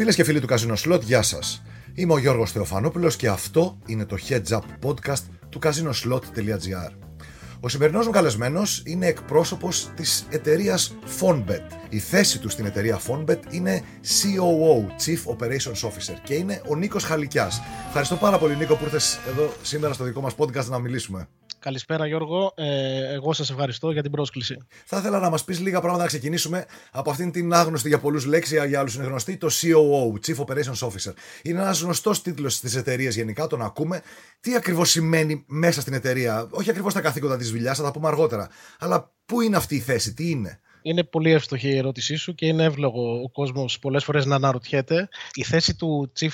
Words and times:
Φίλες 0.00 0.14
και 0.14 0.24
φίλοι 0.24 0.40
του 0.40 0.46
Casino 0.50 0.74
Slot, 0.76 1.00
γεια 1.02 1.22
σας. 1.22 1.62
Είμαι 1.94 2.12
ο 2.12 2.18
Γιώργος 2.18 2.52
Θεοφανόπουλος 2.52 3.16
και 3.16 3.28
αυτό 3.28 3.78
είναι 3.86 4.04
το 4.04 4.16
Heads 4.28 4.48
Up 4.48 4.60
Podcast 4.86 5.22
του 5.48 5.58
casinoslot.gr. 5.62 6.92
Ο 7.60 7.68
σημερινός 7.68 8.06
μου 8.06 8.12
καλεσμένος 8.12 8.82
είναι 8.86 9.06
εκπρόσωπος 9.06 9.90
της 9.96 10.26
εταιρείας 10.30 10.96
Fonbet. 11.20 11.62
Η 11.88 11.98
θέση 11.98 12.38
του 12.38 12.48
στην 12.48 12.64
εταιρεία 12.64 13.00
Fonbet 13.06 13.38
είναι 13.50 13.82
COO, 14.02 15.04
Chief 15.04 15.36
Operations 15.36 15.88
Officer 15.88 16.18
και 16.24 16.34
είναι 16.34 16.62
ο 16.68 16.76
Νίκος 16.76 17.04
Χαλικιάς. 17.04 17.60
Ευχαριστώ 17.86 18.16
πάρα 18.16 18.38
πολύ, 18.38 18.56
Νίκο, 18.56 18.74
που 18.74 18.84
ήρθες 18.84 19.18
εδώ 19.28 19.52
σήμερα 19.62 19.92
στο 19.94 20.04
δικό 20.04 20.20
μας 20.20 20.34
podcast 20.36 20.66
να 20.66 20.78
μιλήσουμε. 20.78 21.28
Καλησπέρα 21.60 22.06
Γιώργο, 22.06 22.52
ε, 22.56 23.12
εγώ 23.14 23.32
σας 23.32 23.50
ευχαριστώ 23.50 23.90
για 23.90 24.02
την 24.02 24.10
πρόσκληση. 24.10 24.56
Θα 24.84 24.98
ήθελα 24.98 25.18
να 25.18 25.30
μας 25.30 25.44
πεις 25.44 25.60
λίγα 25.60 25.78
πράγματα 25.78 26.02
να 26.02 26.08
ξεκινήσουμε 26.08 26.66
από 26.90 27.10
αυτήν 27.10 27.32
την 27.32 27.52
άγνωστη 27.52 27.88
για 27.88 27.98
πολλούς 27.98 28.24
λέξη, 28.24 28.66
για 28.66 28.78
άλλους 28.78 28.94
είναι 28.94 29.04
γνωστή, 29.04 29.36
το 29.36 29.48
COO, 29.50 30.26
Chief 30.26 30.44
Operations 30.44 30.88
Officer. 30.88 31.12
Είναι 31.42 31.60
ένας 31.60 31.80
γνωστός 31.80 32.22
τίτλος 32.22 32.54
στις 32.54 32.76
εταιρείες 32.76 33.16
γενικά, 33.16 33.46
τον 33.46 33.62
ακούμε. 33.62 34.02
Τι 34.40 34.54
ακριβώς 34.54 34.90
σημαίνει 34.90 35.44
μέσα 35.46 35.80
στην 35.80 35.92
εταιρεία, 35.92 36.48
όχι 36.50 36.70
ακριβώς 36.70 36.94
τα 36.94 37.00
καθήκοντα 37.00 37.36
της 37.36 37.50
δουλειάς, 37.50 37.76
θα 37.76 37.82
τα 37.82 37.90
πούμε 37.90 38.08
αργότερα, 38.08 38.48
αλλά 38.78 39.12
πού 39.26 39.40
είναι 39.40 39.56
αυτή 39.56 39.74
η 39.74 39.80
θέση, 39.80 40.14
τι 40.14 40.30
είναι; 40.30 40.60
Είναι 40.82 41.04
πολύ 41.04 41.30
εύστοχη 41.30 41.68
η 41.68 41.76
ερώτησή 41.76 42.16
σου 42.16 42.34
και 42.34 42.46
είναι 42.46 42.64
εύλογο 42.64 43.22
ο 43.22 43.30
κόσμος 43.30 43.78
πολλές 43.78 44.04
φορές 44.04 44.26
να 44.26 44.34
αναρωτιέται. 44.34 45.08
Η 45.32 45.42
θέση 45.42 45.76
του 45.76 46.12
Chief 46.20 46.28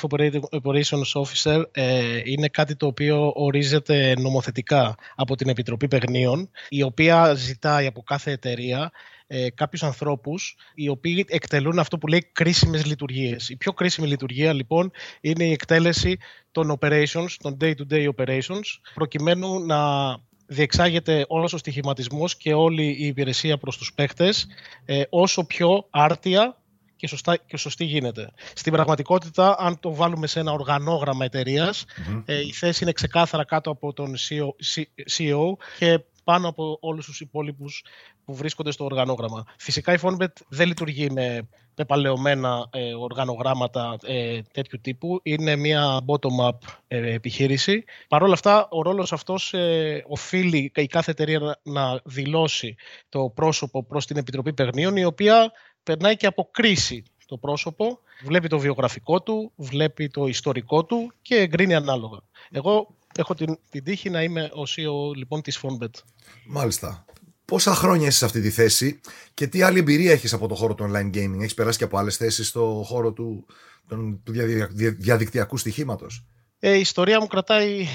Operations 0.50 1.22
Officer 1.22 1.62
ε, 1.72 2.20
είναι 2.24 2.48
κάτι 2.48 2.76
το 2.76 2.86
οποίο 2.86 3.32
ορίζεται 3.34 4.14
νομοθετικά 4.18 4.94
από 5.14 5.36
την 5.36 5.48
Επιτροπή 5.48 5.88
Παιγνίων, 5.88 6.50
η 6.68 6.82
οποία 6.82 7.34
ζητάει 7.34 7.86
από 7.86 8.02
κάθε 8.02 8.30
εταιρεία 8.30 8.92
ε, 9.26 9.50
κάποιους 9.50 9.82
ανθρώπους 9.82 10.56
οι 10.74 10.88
οποίοι 10.88 11.24
εκτελούν 11.28 11.78
αυτό 11.78 11.98
που 11.98 12.06
λέει 12.06 12.30
κρίσιμες 12.32 12.86
λειτουργίες. 12.86 13.48
Η 13.48 13.56
πιο 13.56 13.72
κρίσιμη 13.72 14.06
λειτουργία 14.06 14.52
λοιπόν 14.52 14.90
είναι 15.20 15.44
η 15.44 15.52
εκτέλεση 15.52 16.18
των 16.50 16.78
operations, 16.80 17.34
των 17.38 17.56
day-to-day 17.60 18.08
operations, 18.16 18.66
προκειμένου 18.94 19.66
να 19.66 19.76
διεξάγεται 20.46 21.24
όλος 21.28 21.52
ο 21.52 21.58
στοιχηματισμός 21.58 22.36
και 22.36 22.54
όλη 22.54 22.84
η 22.84 23.06
υπηρεσία 23.06 23.58
προς 23.58 23.76
τους 23.76 23.92
παίχτες 23.94 24.46
ε, 24.84 25.02
όσο 25.08 25.44
πιο 25.44 25.86
άρτια 25.90 26.56
και, 26.96 27.06
σωστά, 27.06 27.36
και 27.36 27.56
σωστή 27.56 27.84
γίνεται. 27.84 28.30
Στην 28.54 28.72
πραγματικότητα, 28.72 29.56
αν 29.58 29.80
το 29.80 29.94
βάλουμε 29.94 30.26
σε 30.26 30.40
ένα 30.40 30.52
οργανόγραμμα 30.52 31.24
ε, 32.24 32.40
η 32.40 32.52
θέση 32.52 32.82
είναι 32.82 32.92
ξεκάθαρα 32.92 33.44
κάτω 33.44 33.70
από 33.70 33.92
τον 33.92 34.14
CEO, 34.16 34.48
CEO 35.16 35.56
και 35.78 36.00
πάνω 36.26 36.48
από 36.48 36.78
όλους 36.80 37.06
τους 37.06 37.20
υπόλοιπους 37.20 37.84
που 38.24 38.34
βρίσκονται 38.34 38.70
στο 38.70 38.84
οργανόγραμμα. 38.84 39.44
Φυσικά 39.58 39.92
η 39.92 39.98
Fonbet 40.02 40.32
δεν 40.48 40.66
λειτουργεί 40.66 41.10
με 41.10 41.48
πεπαλαιωμένα 41.74 42.68
ε, 42.72 42.94
οργανογράμματα 42.94 43.96
ε, 44.02 44.40
τέτοιου 44.52 44.78
τύπου. 44.82 45.20
Είναι 45.22 45.56
μια 45.56 46.00
bottom-up 46.06 46.58
ε, 46.88 47.12
επιχείρηση. 47.14 47.84
Παρ' 48.08 48.22
όλα 48.22 48.32
αυτά, 48.32 48.68
ο 48.70 48.82
ρόλος 48.82 49.12
αυτός 49.12 49.54
ε, 49.54 50.04
οφείλει 50.06 50.72
η 50.74 50.86
κάθε 50.86 51.10
εταιρεία 51.10 51.58
να 51.62 52.00
δηλώσει 52.04 52.76
το 53.08 53.32
πρόσωπο 53.34 53.84
προς 53.84 54.06
την 54.06 54.16
Επιτροπή 54.16 54.52
Παιγνίων, 54.52 54.96
η 54.96 55.04
οποία 55.04 55.52
περνάει 55.82 56.16
και 56.16 56.26
από 56.26 56.48
κρίση 56.50 57.02
το 57.26 57.36
πρόσωπο, 57.36 57.98
βλέπει 58.24 58.48
το 58.48 58.58
βιογραφικό 58.58 59.22
του, 59.22 59.52
βλέπει 59.56 60.08
το 60.08 60.26
ιστορικό 60.26 60.84
του 60.84 61.12
και 61.22 61.36
εγκρίνει 61.36 61.74
ανάλογα. 61.74 62.18
Εγώ 62.50 62.96
έχω 63.20 63.34
την, 63.34 63.58
την 63.70 63.84
τύχη 63.84 64.10
να 64.10 64.22
είμαι 64.22 64.42
ο 64.42 64.62
CEO 64.66 65.16
λοιπόν 65.16 65.42
της 65.42 65.60
Fonbet. 65.62 65.90
Μάλιστα. 66.46 67.04
Πόσα 67.44 67.74
χρόνια 67.74 68.06
είσαι 68.06 68.18
σε 68.18 68.24
αυτή 68.24 68.40
τη 68.40 68.50
θέση 68.50 69.00
και 69.34 69.46
τι 69.46 69.62
άλλη 69.62 69.78
εμπειρία 69.78 70.12
έχεις 70.12 70.32
από 70.32 70.48
το 70.48 70.54
χώρο 70.54 70.74
του 70.74 70.90
online 70.90 71.16
gaming; 71.16 71.38
Έχεις 71.38 71.54
περάσει 71.54 71.78
και 71.78 71.84
από 71.84 71.98
άλλες 71.98 72.16
θέσεις 72.16 72.48
στο 72.48 72.82
χώρο 72.86 73.12
του, 73.12 73.46
του 74.24 74.32
διαδικτυακού 74.98 75.56
στοιχήματος. 75.56 76.24
Ε, 76.58 76.76
η 76.76 76.80
ιστορία 76.80 77.20
μου 77.20 77.26
κρατάει 77.26 77.86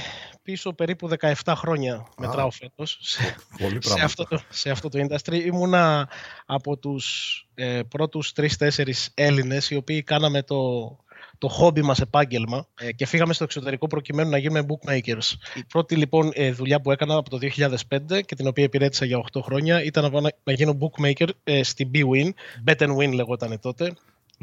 πίσω 0.44 0.74
περίπου 0.74 1.10
17 1.20 1.54
χρόνια 1.56 2.08
μετράω 2.18 2.52
φέτος 2.52 2.98
σε, 3.02 3.36
σε, 3.80 4.02
αυτό 4.02 4.24
το, 4.24 4.42
σε 4.50 4.70
αυτό 4.70 4.90
το 4.90 5.06
industry. 5.08 5.34
Ήμουνα 5.34 6.10
από 6.46 6.78
τους 6.78 7.36
ε, 7.54 7.82
πρώτους 7.88 8.32
τρεις-τέσσερις 8.32 9.12
Έλληνες 9.14 9.70
οι 9.70 9.76
οποίοι 9.76 10.04
κάναμε 10.04 10.44
το, 10.44 10.58
το 11.38 11.48
χόμπι 11.48 11.82
μας 11.82 12.00
επάγγελμα 12.00 12.68
ε, 12.80 12.92
και 12.92 13.06
φύγαμε 13.06 13.34
στο 13.34 13.44
εξωτερικό 13.44 13.88
προκειμένου 13.88 14.30
να 14.30 14.38
γίνουμε 14.38 14.66
bookmakers. 14.68 15.34
Η 15.56 15.64
πρώτη 15.68 15.96
λοιπόν 15.96 16.32
ε, 16.34 16.52
δουλειά 16.52 16.82
που 16.82 16.92
έκανα 16.92 17.16
από 17.16 17.30
το 17.30 17.38
2005 17.42 18.22
και 18.26 18.36
την 18.36 18.48
οποία 18.48 18.64
υπηρέτησα 18.64 19.06
για 19.06 19.24
8 19.34 19.42
χρόνια 19.44 19.84
ήταν 19.84 20.12
να, 20.12 20.22
να 20.44 20.54
γίνω 20.54 20.78
bookmaker 20.80 21.28
ε, 21.44 21.64
στην 21.64 21.92
BWin. 21.94 22.30
Bet 22.66 22.88
and 22.88 22.96
Win 22.98 23.14
λεγόταν 23.14 23.60
τότε. 23.60 23.94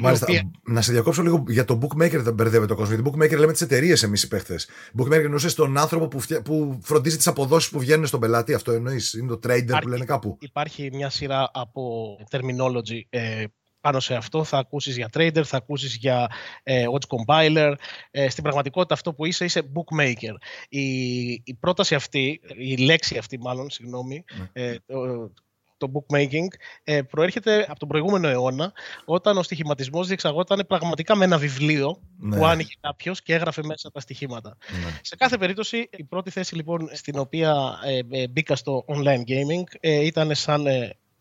Μάλιστα. 0.01 0.25
Οποία... 0.29 0.51
Να 0.63 0.81
σε 0.81 0.91
διακόψω 0.91 1.21
λίγο 1.21 1.43
για 1.47 1.65
το 1.65 1.79
bookmaker, 1.81 2.19
δεν 2.19 2.33
μπερδεύεται 2.33 2.73
ο 2.73 2.75
κόσμο. 2.75 2.95
Γιατί 2.95 3.09
bookmaker 3.09 3.37
λέμε 3.39 3.51
τις 3.51 3.61
εταιρείες 3.61 4.03
εμείς 4.03 4.23
οι 4.23 4.27
παίχτες. 4.27 4.69
Bookmaker 4.97 5.23
εννοούσες 5.23 5.53
τον 5.53 5.77
άνθρωπο 5.77 6.07
που, 6.07 6.19
φτια... 6.19 6.41
που 6.41 6.79
φροντίζει 6.81 7.17
τις 7.17 7.27
αποδόσεις 7.27 7.69
που 7.69 7.79
βγαίνουν 7.79 8.05
στον 8.05 8.19
πελάτη. 8.19 8.53
Αυτό 8.53 8.71
εννοείς. 8.71 9.13
Είναι 9.13 9.27
το 9.27 9.39
trader 9.43 9.61
υπάρχει, 9.61 9.83
που 9.83 9.87
λένε 9.87 10.05
κάπου. 10.05 10.37
Υπάρχει 10.39 10.89
μια 10.93 11.09
σειρά 11.09 11.49
από 11.53 12.15
terminology 12.31 13.01
ε, 13.09 13.43
πάνω 13.81 13.99
σε 13.99 14.15
αυτό 14.15 14.43
θα 14.43 14.57
ακούσεις 14.57 14.95
για 14.95 15.09
trader, 15.13 15.43
θα 15.43 15.57
ακούσεις 15.57 15.95
για 15.95 16.31
ε, 16.63 16.85
watch 16.93 17.17
compiler. 17.17 17.73
Ε, 18.11 18.29
στην 18.29 18.43
πραγματικότητα 18.43 18.93
αυτό 18.93 19.13
που 19.13 19.25
είσαι, 19.25 19.45
είσαι 19.45 19.61
bookmaker. 19.73 20.35
Η, 20.69 21.29
η 21.31 21.57
πρόταση 21.59 21.95
αυτή, 21.95 22.41
η 22.57 22.77
λέξη 22.77 23.17
αυτή 23.17 23.39
μάλλον, 23.39 23.69
συγγνώμη, 23.69 24.23
ναι. 24.37 24.63
ε, 24.63 24.77
το, 24.85 25.31
το 25.77 25.91
bookmaking 25.93 26.47
ε, 26.83 27.01
προέρχεται 27.01 27.65
από 27.69 27.79
τον 27.79 27.87
προηγούμενο 27.87 28.27
αιώνα 28.27 28.73
όταν 29.05 29.37
ο 29.37 29.43
στοιχηματισμός 29.43 30.07
διεξαγόταν 30.07 30.65
πραγματικά 30.67 31.15
με 31.15 31.25
ένα 31.25 31.37
βιβλίο 31.37 32.01
ναι. 32.17 32.37
που 32.37 32.45
άνοιγε 32.45 32.73
κάποιος 32.81 33.21
και 33.21 33.33
έγραφε 33.33 33.61
μέσα 33.63 33.91
τα 33.91 33.99
στοιχήματα. 33.99 34.57
Ναι. 34.71 34.99
Σε 35.01 35.15
κάθε 35.15 35.37
περίπτωση 35.37 35.89
η 35.91 36.03
πρώτη 36.03 36.29
θέση 36.29 36.55
λοιπόν 36.55 36.89
στην 36.91 37.19
οποία 37.19 37.79
ε, 38.09 38.27
μπήκα 38.27 38.55
στο 38.55 38.85
online 38.87 39.23
gaming 39.29 39.63
ήταν 39.81 40.35
σαν 40.35 40.67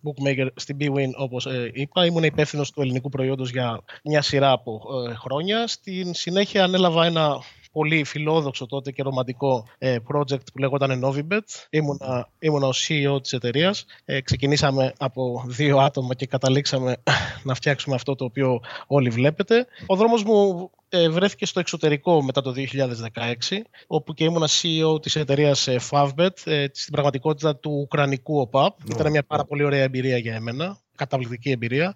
bookmaker 0.02 0.46
στην 0.54 0.76
BWIN 0.80 1.10
όπως 1.16 1.46
ε, 1.46 1.70
είπα. 1.74 2.06
Ήμουν 2.06 2.22
υπεύθυνος 2.22 2.70
του 2.70 2.80
ελληνικού 2.82 3.08
προϊόντος 3.08 3.50
για 3.50 3.80
μια 4.04 4.22
σειρά 4.22 4.50
από 4.50 4.80
ε, 5.08 5.14
χρόνια. 5.14 5.66
Στην 5.66 6.14
συνέχεια 6.14 6.64
ανέλαβα 6.64 7.06
ένα 7.06 7.42
πολύ 7.72 8.04
φιλόδοξο 8.04 8.66
τότε 8.66 8.92
και 8.92 9.02
ρομαντικό 9.02 9.66
ε, 9.78 9.96
project 10.12 10.52
που 10.52 10.58
λεγόταν 10.58 11.04
Novibet. 11.04 11.66
Ήμουνα, 11.70 12.28
ήμουνα 12.38 12.66
ο 12.66 12.70
CEO 12.70 13.22
της 13.22 13.32
εταιρείας. 13.32 13.84
Ε, 14.04 14.20
ξεκινήσαμε 14.20 14.92
από 14.98 15.44
δύο 15.46 15.78
άτομα 15.78 16.14
και 16.14 16.26
καταλήξαμε 16.26 16.96
να 17.48 17.54
φτιάξουμε 17.54 17.94
αυτό 17.94 18.14
το 18.14 18.24
οποίο 18.24 18.60
όλοι 18.86 19.10
βλέπετε. 19.10 19.66
Ο 19.86 19.96
δρόμος 19.96 20.24
μου 20.24 20.70
ε, 20.88 21.08
βρέθηκε 21.08 21.46
στο 21.46 21.60
εξωτερικό 21.60 22.22
μετά 22.22 22.42
το 22.42 22.54
2016, 22.56 23.56
όπου 23.86 24.14
και 24.14 24.24
ήμουνα 24.24 24.48
CEO 24.48 25.02
της 25.02 25.16
εταιρείας 25.16 25.68
Favbet, 25.90 26.28
στην 26.72 26.92
πραγματικότητα 26.92 27.56
του 27.56 27.70
Ουκρανικού 27.82 28.40
ΟΠΑΠ. 28.40 28.76
Ήταν 28.90 29.10
μια 29.10 29.24
πάρα 29.24 29.44
πολύ 29.44 29.64
ωραία 29.64 29.82
εμπειρία 29.82 30.18
για 30.18 30.34
εμένα 30.34 30.78
καταπληκτική 30.98 31.50
εμπειρία, 31.50 31.94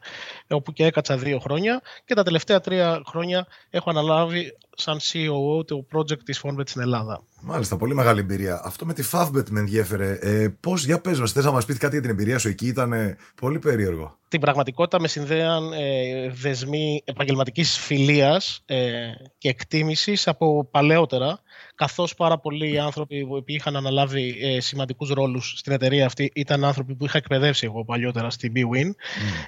όπου 0.48 0.72
και 0.72 0.84
έκατσα 0.84 1.16
δύο 1.16 1.38
χρόνια 1.38 1.82
και 2.04 2.14
τα 2.14 2.22
τελευταία 2.22 2.60
τρία 2.60 3.02
χρόνια 3.06 3.46
έχω 3.70 3.90
αναλάβει 3.90 4.56
σαν 4.76 4.98
CEO 4.98 5.66
το 5.66 5.86
project 5.94 6.22
της 6.24 6.40
Fonbet 6.44 6.68
στην 6.68 6.80
Ελλάδα. 6.80 7.22
Μάλιστα, 7.44 7.76
πολύ 7.76 7.94
μεγάλη 7.94 8.20
εμπειρία. 8.20 8.60
Αυτό 8.64 8.86
με 8.86 8.92
τη 8.92 9.02
Favbet 9.12 9.50
με 9.50 9.60
ενδιέφερε. 9.60 10.18
Ε, 10.20 10.48
πώς, 10.60 10.84
για 10.84 11.00
πες 11.00 11.20
μας, 11.20 11.32
θες 11.32 11.44
να 11.44 11.50
μας 11.50 11.64
πεις 11.64 11.78
κάτι 11.78 11.92
για 11.92 12.02
την 12.02 12.10
εμπειρία 12.10 12.38
σου 12.38 12.48
εκεί, 12.48 12.66
ήταν 12.66 13.16
πολύ 13.40 13.58
περίεργο. 13.58 14.18
Την 14.28 14.40
πραγματικότητα 14.40 15.00
με 15.00 15.08
συνδέαν 15.08 15.72
ε, 15.72 16.28
δεσμοί 16.28 17.02
επαγγελματικής 17.04 17.78
φιλίας 17.78 18.62
ε, 18.66 18.90
και 19.38 19.48
εκτίμησης 19.48 20.28
από 20.28 20.68
παλαιότερα 20.70 21.42
καθώς 21.74 22.14
πάρα 22.14 22.38
πολλοί 22.38 22.78
άνθρωποι 22.78 23.26
που 23.26 23.42
είχαν 23.46 23.76
αναλάβει 23.76 24.38
ε, 24.40 24.60
σημαντικούς 24.60 25.10
ρόλους 25.10 25.54
στην 25.56 25.72
εταιρεία 25.72 26.06
αυτή 26.06 26.30
ήταν 26.34 26.64
άνθρωποι 26.64 26.94
που 26.94 27.04
είχα 27.04 27.18
εκπαιδεύσει 27.18 27.66
εγώ 27.66 27.84
παλιότερα 27.84 28.30
στην 28.30 28.52
BWIN. 28.56 28.86
Mm. 28.86 28.92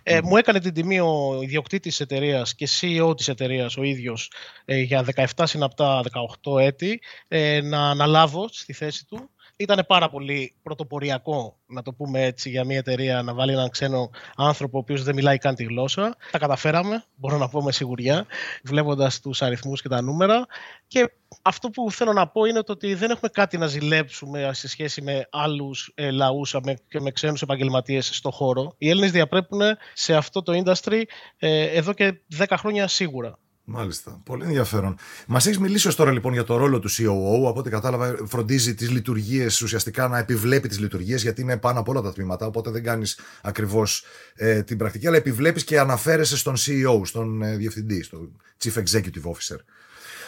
Ε, 0.02 0.20
μου 0.22 0.36
έκανε 0.36 0.60
την 0.60 0.74
τιμή 0.74 1.00
ο 1.00 1.38
ιδιοκτήτης 1.42 1.96
τη 1.96 2.02
εταιρείας 2.02 2.54
και 2.54 2.68
CEO 2.80 3.16
της 3.16 3.28
εταιρείας 3.28 3.76
ο 3.76 3.82
ίδιος 3.82 4.30
ε, 4.64 4.80
για 4.80 5.04
17 5.36 5.42
συναπτά 5.42 6.02
18 6.42 6.60
έτη 6.60 7.00
ε, 7.28 7.60
να 7.60 7.83
αναλάβω 7.88 8.48
στη 8.50 8.72
θέση 8.72 9.06
του 9.06 9.30
ήταν 9.56 9.84
πάρα 9.88 10.10
πολύ 10.10 10.54
πρωτοποριακό, 10.62 11.58
να 11.66 11.82
το 11.82 11.92
πούμε 11.92 12.22
έτσι, 12.22 12.50
για 12.50 12.64
μια 12.64 12.78
εταιρεία 12.78 13.22
να 13.22 13.34
βάλει 13.34 13.52
έναν 13.52 13.68
ξένο 13.68 14.10
άνθρωπο 14.36 14.76
ο 14.76 14.80
οποίος 14.80 15.02
δεν 15.02 15.14
μιλάει 15.14 15.38
καν 15.38 15.54
τη 15.54 15.64
γλώσσα. 15.64 16.16
Τα 16.30 16.38
καταφέραμε, 16.38 17.04
μπορώ 17.14 17.38
να 17.38 17.48
πω 17.48 17.62
με 17.62 17.72
σιγουριά, 17.72 18.26
βλέποντας 18.62 19.20
τους 19.20 19.42
αριθμούς 19.42 19.82
και 19.82 19.88
τα 19.88 20.02
νούμερα. 20.02 20.46
Και 20.86 21.12
αυτό 21.42 21.70
που 21.70 21.90
θέλω 21.90 22.12
να 22.12 22.28
πω 22.28 22.44
είναι 22.44 22.62
ότι 22.66 22.94
δεν 22.94 23.10
έχουμε 23.10 23.28
κάτι 23.28 23.58
να 23.58 23.66
ζηλέψουμε 23.66 24.50
σε 24.52 24.68
σχέση 24.68 25.02
με 25.02 25.28
άλλους 25.30 25.92
ε, 25.94 26.10
λαούς 26.10 26.56
και 26.88 27.00
με 27.00 27.10
ξένους 27.10 27.42
επαγγελματίες 27.42 28.16
στο 28.16 28.30
χώρο. 28.30 28.74
Οι 28.78 28.88
Έλληνες 28.88 29.10
διαπρέπουν 29.10 29.60
σε 29.92 30.14
αυτό 30.14 30.42
το 30.42 30.62
industry 30.64 31.02
ε, 31.38 31.62
εδώ 31.62 31.92
και 31.92 32.20
10 32.38 32.44
χρόνια 32.58 32.88
σίγουρα. 32.88 33.38
Μάλιστα. 33.66 34.20
Πολύ 34.24 34.44
ενδιαφέρον. 34.44 34.96
Μας 35.26 35.46
έχεις 35.46 35.58
μιλήσει 35.58 35.88
ως 35.88 35.94
τώρα 35.94 36.12
λοιπόν 36.12 36.32
για 36.32 36.44
το 36.44 36.56
ρόλο 36.56 36.78
του 36.78 36.90
COO. 36.90 37.48
Από 37.48 37.54
ό,τι 37.58 37.70
κατάλαβα, 37.70 38.16
φροντίζει 38.26 38.74
τις 38.74 38.90
λειτουργίες 38.90 39.60
ουσιαστικά 39.60 40.08
να 40.08 40.18
επιβλέπει 40.18 40.68
τις 40.68 40.78
λειτουργίες, 40.78 41.22
γιατί 41.22 41.40
είναι 41.40 41.56
πάνω 41.56 41.80
από 41.80 41.90
όλα 41.90 42.00
τα 42.00 42.12
τμήματα. 42.12 42.46
Οπότε 42.46 42.70
δεν 42.70 42.82
κάνεις 42.82 43.18
ακριβώς 43.42 44.04
ε, 44.34 44.62
την 44.62 44.78
πρακτική, 44.78 45.06
αλλά 45.06 45.16
επιβλέπεις 45.16 45.64
και 45.64 45.78
αναφέρεσαι 45.78 46.36
στον 46.36 46.54
CEO, 46.56 47.00
στον 47.04 47.42
ε, 47.42 47.56
διευθυντή, 47.56 48.02
στον 48.02 48.40
Chief 48.64 48.82
Executive 48.82 49.24
Officer. 49.24 49.58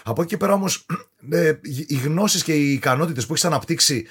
Από 0.05 0.23
εκεί 0.23 0.31
και 0.31 0.37
πέρα 0.37 0.53
όμως, 0.53 0.87
ε, 1.31 1.53
οι 1.87 1.95
γνώσεις 1.95 2.43
και 2.43 2.55
οι 2.55 2.73
ικανότητες 2.73 3.27
που 3.27 3.33
έχεις 3.33 3.45
αναπτύξει 3.45 4.07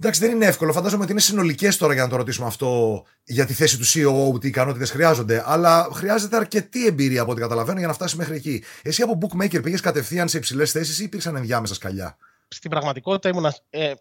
Εντάξει, 0.00 0.20
δεν 0.20 0.30
είναι 0.30 0.46
εύκολο. 0.46 0.72
Φαντάζομαι 0.72 1.02
ότι 1.02 1.12
είναι 1.12 1.20
συνολικές 1.20 1.76
τώρα 1.76 1.92
για 1.92 2.02
να 2.02 2.08
το 2.08 2.16
ρωτήσουμε 2.16 2.46
αυτό 2.46 3.02
για 3.24 3.46
τη 3.46 3.52
θέση 3.52 3.78
του 3.78 3.84
CEO, 3.84 4.40
τι 4.40 4.48
ικανότητες 4.48 4.90
χρειάζονται. 4.90 5.42
Αλλά 5.46 5.88
χρειάζεται 5.92 6.36
αρκετή 6.36 6.86
εμπειρία 6.86 7.22
από 7.22 7.30
ό,τι 7.30 7.40
καταλαβαίνω 7.40 7.78
για 7.78 7.86
να 7.86 7.92
φτάσει 7.92 8.16
μέχρι 8.16 8.34
εκεί. 8.34 8.64
Εσύ 8.82 9.02
από 9.02 9.18
bookmaker 9.20 9.62
πήγες 9.62 9.80
κατευθείαν 9.80 10.28
σε 10.28 10.36
υψηλές 10.36 10.70
θέσεις 10.70 10.98
ή 10.98 11.04
υπήρξαν 11.04 11.36
ενδιάμεσα 11.36 11.74
σκαλιά; 11.74 12.16
Στην 12.48 12.70
πραγματικότητα 12.70 13.28
ήμουν 13.28 13.52
ε, 13.70 13.92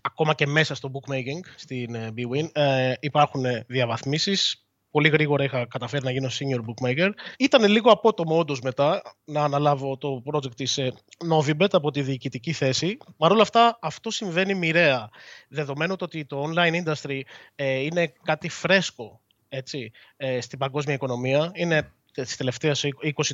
ακόμα 0.00 0.34
και 0.34 0.46
μέσα 0.46 0.74
στο 0.74 0.90
bookmaking 0.94 1.50
στην 1.56 1.94
ε, 1.94 2.12
BWIN. 2.16 2.48
Ε, 2.52 2.92
υπάρχουν 3.00 3.44
διαβαθμίσεις 3.66 4.66
πολύ 4.92 5.08
γρήγορα 5.08 5.44
είχα 5.44 5.66
καταφέρει 5.66 6.04
να 6.04 6.10
γίνω 6.10 6.28
senior 6.28 6.60
bookmaker. 6.60 7.10
Ήταν 7.38 7.64
λίγο 7.70 7.90
απότομο 7.90 8.38
όντως 8.38 8.60
μετά 8.60 9.02
να 9.24 9.44
αναλάβω 9.44 9.96
το 9.96 10.22
project 10.32 10.54
της 10.56 10.78
ε, 10.78 10.92
Novibet 11.32 11.72
από 11.72 11.90
τη 11.90 12.02
διοικητική 12.02 12.52
θέση. 12.52 12.98
Παρ' 13.16 13.32
όλα 13.32 13.42
αυτά 13.42 13.78
αυτό 13.80 14.10
συμβαίνει 14.10 14.54
μοιραία. 14.54 15.10
Δεδομένου 15.48 15.94
ότι 16.00 16.24
το 16.24 16.50
online 16.50 16.84
industry 16.84 17.20
ε, 17.54 17.78
είναι 17.78 18.12
κάτι 18.22 18.48
φρέσκο 18.48 19.20
έτσι, 19.48 19.90
ε, 20.16 20.40
στην 20.40 20.58
παγκόσμια 20.58 20.94
οικονομία, 20.94 21.50
είναι 21.54 21.92
στις 22.12 22.36
τελευταίες 22.36 22.84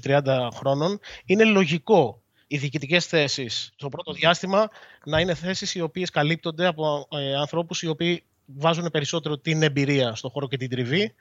20-30 0.02 0.48
χρόνων, 0.54 1.00
είναι 1.24 1.44
λογικό 1.44 2.22
οι 2.46 2.56
διοικητικές 2.58 3.06
θέσεις 3.06 3.72
στο 3.76 3.88
πρώτο 3.88 4.12
διάστημα 4.12 4.68
να 5.04 5.20
είναι 5.20 5.34
θέσεις 5.34 5.74
οι 5.74 5.80
οποίες 5.80 6.10
καλύπτονται 6.10 6.66
από 6.66 7.08
ε, 7.10 7.34
ανθρώπους 7.34 7.82
οι 7.82 7.88
οποίοι 7.88 8.24
βάζουν 8.44 8.88
περισσότερο 8.92 9.38
την 9.38 9.62
εμπειρία 9.62 10.14
στο 10.14 10.28
χώρο 10.28 10.48
και 10.48 10.56
την 10.56 10.70
τριβή 10.70 11.14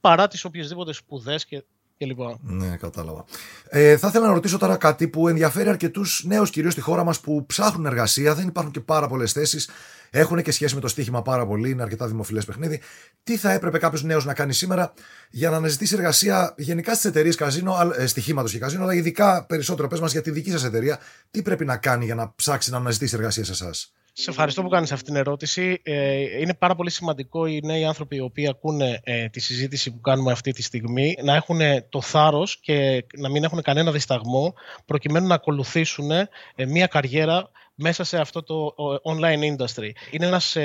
παρά 0.00 0.28
τις 0.28 0.44
οποιασδήποτε 0.44 0.92
σπουδές 0.92 1.44
και, 1.44 1.64
και 1.96 2.06
λοιπά. 2.06 2.38
Ναι, 2.40 2.76
κατάλαβα. 2.76 3.24
Ε, 3.68 3.96
θα 3.96 4.08
ήθελα 4.08 4.26
να 4.26 4.32
ρωτήσω 4.32 4.58
τώρα 4.58 4.76
κάτι 4.76 5.08
που 5.08 5.28
ενδιαφέρει 5.28 5.68
αρκετούς 5.68 6.24
νέους 6.26 6.50
κυρίως 6.50 6.72
στη 6.72 6.80
χώρα 6.80 7.04
μας 7.04 7.20
που 7.20 7.46
ψάχνουν 7.46 7.86
εργασία. 7.86 8.34
Δεν 8.34 8.46
υπάρχουν 8.46 8.72
και 8.72 8.80
πάρα 8.80 9.08
πολλές 9.08 9.32
θέσεις. 9.32 9.70
Έχουν 10.14 10.42
και 10.42 10.52
σχέση 10.52 10.74
με 10.74 10.80
το 10.80 10.88
στοίχημα 10.88 11.22
πάρα 11.22 11.46
πολύ. 11.46 11.70
Είναι 11.70 11.82
αρκετά 11.82 12.06
δημοφιλές 12.06 12.44
παιχνίδι. 12.44 12.80
Τι 13.22 13.36
θα 13.36 13.52
έπρεπε 13.52 13.78
κάποιος 13.78 14.02
νέος 14.02 14.24
να 14.24 14.34
κάνει 14.34 14.52
σήμερα 14.52 14.92
για 15.30 15.50
να 15.50 15.56
αναζητήσει 15.56 15.94
εργασία 15.94 16.54
γενικά 16.56 16.94
στις 16.94 17.04
εταιρείες 17.04 17.34
καζίνο, 17.34 17.92
ε, 17.96 18.06
στοιχήματος 18.06 18.52
και 18.52 18.58
καζίνο, 18.58 18.82
αλλά 18.82 18.94
ειδικά 18.94 19.44
περισσότερο 19.46 19.88
πες 19.88 20.00
μας 20.00 20.12
για 20.12 20.22
τη 20.22 20.30
δική 20.30 20.50
σας 20.50 20.64
εταιρεία. 20.64 20.98
Τι 21.30 21.42
πρέπει 21.42 21.64
να 21.64 21.76
κάνει 21.76 22.04
για 22.04 22.14
να 22.14 22.32
ψάξει 22.36 22.70
να 22.70 22.76
αναζητήσει 22.76 23.14
εργασία 23.14 23.44
σε 23.44 23.52
εσάς; 23.52 23.92
Σε 24.14 24.30
ευχαριστώ 24.30 24.62
που 24.62 24.68
κάνεις 24.68 24.92
αυτή 24.92 25.04
την 25.04 25.16
ερώτηση. 25.16 25.80
Ε, 25.82 26.40
είναι 26.40 26.54
πάρα 26.54 26.74
πολύ 26.74 26.90
σημαντικό 26.90 27.46
οι 27.46 27.60
νέοι 27.64 27.84
άνθρωποι 27.84 28.16
οι 28.16 28.20
οποίοι 28.20 28.48
ακούνε 28.48 29.00
ε, 29.02 29.28
τη 29.28 29.40
συζήτηση 29.40 29.92
που 29.92 30.00
κάνουμε 30.00 30.32
αυτή 30.32 30.52
τη 30.52 30.62
στιγμή 30.62 31.16
να 31.22 31.34
έχουν 31.34 31.60
το 31.88 32.00
θάρρος 32.00 32.60
και 32.60 33.06
να 33.16 33.30
μην 33.30 33.44
έχουν 33.44 33.62
κανένα 33.62 33.92
δισταγμό 33.92 34.54
προκειμένου 34.84 35.26
να 35.26 35.34
ακολουθήσουν 35.34 36.10
ε, 36.10 36.28
μια 36.66 36.86
καριέρα 36.86 37.50
μέσα 37.74 38.04
σε 38.04 38.18
αυτό 38.18 38.42
το 38.42 38.74
online 39.04 39.56
industry. 39.56 39.90
Είναι 40.10 40.26
ένας 40.26 40.56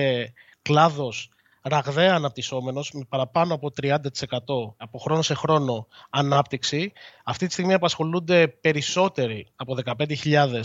κλάδος 0.62 1.30
ραγδαία 1.62 2.16
αναπτυσσόμενος 2.16 2.92
με 2.92 3.06
παραπάνω 3.10 3.54
από 3.54 3.72
30% 3.82 3.96
από 4.78 4.98
χρόνο 4.98 5.22
σε 5.22 5.34
χρόνο 5.34 5.88
ανάπτυξη. 6.10 6.92
Αυτή 7.24 7.48
τη 7.48 7.54
στιγμή 7.54 7.74
απασχολούνται 7.74 8.48
περισσότεροι 8.48 9.48
από 9.56 9.78
15.000 9.86 10.62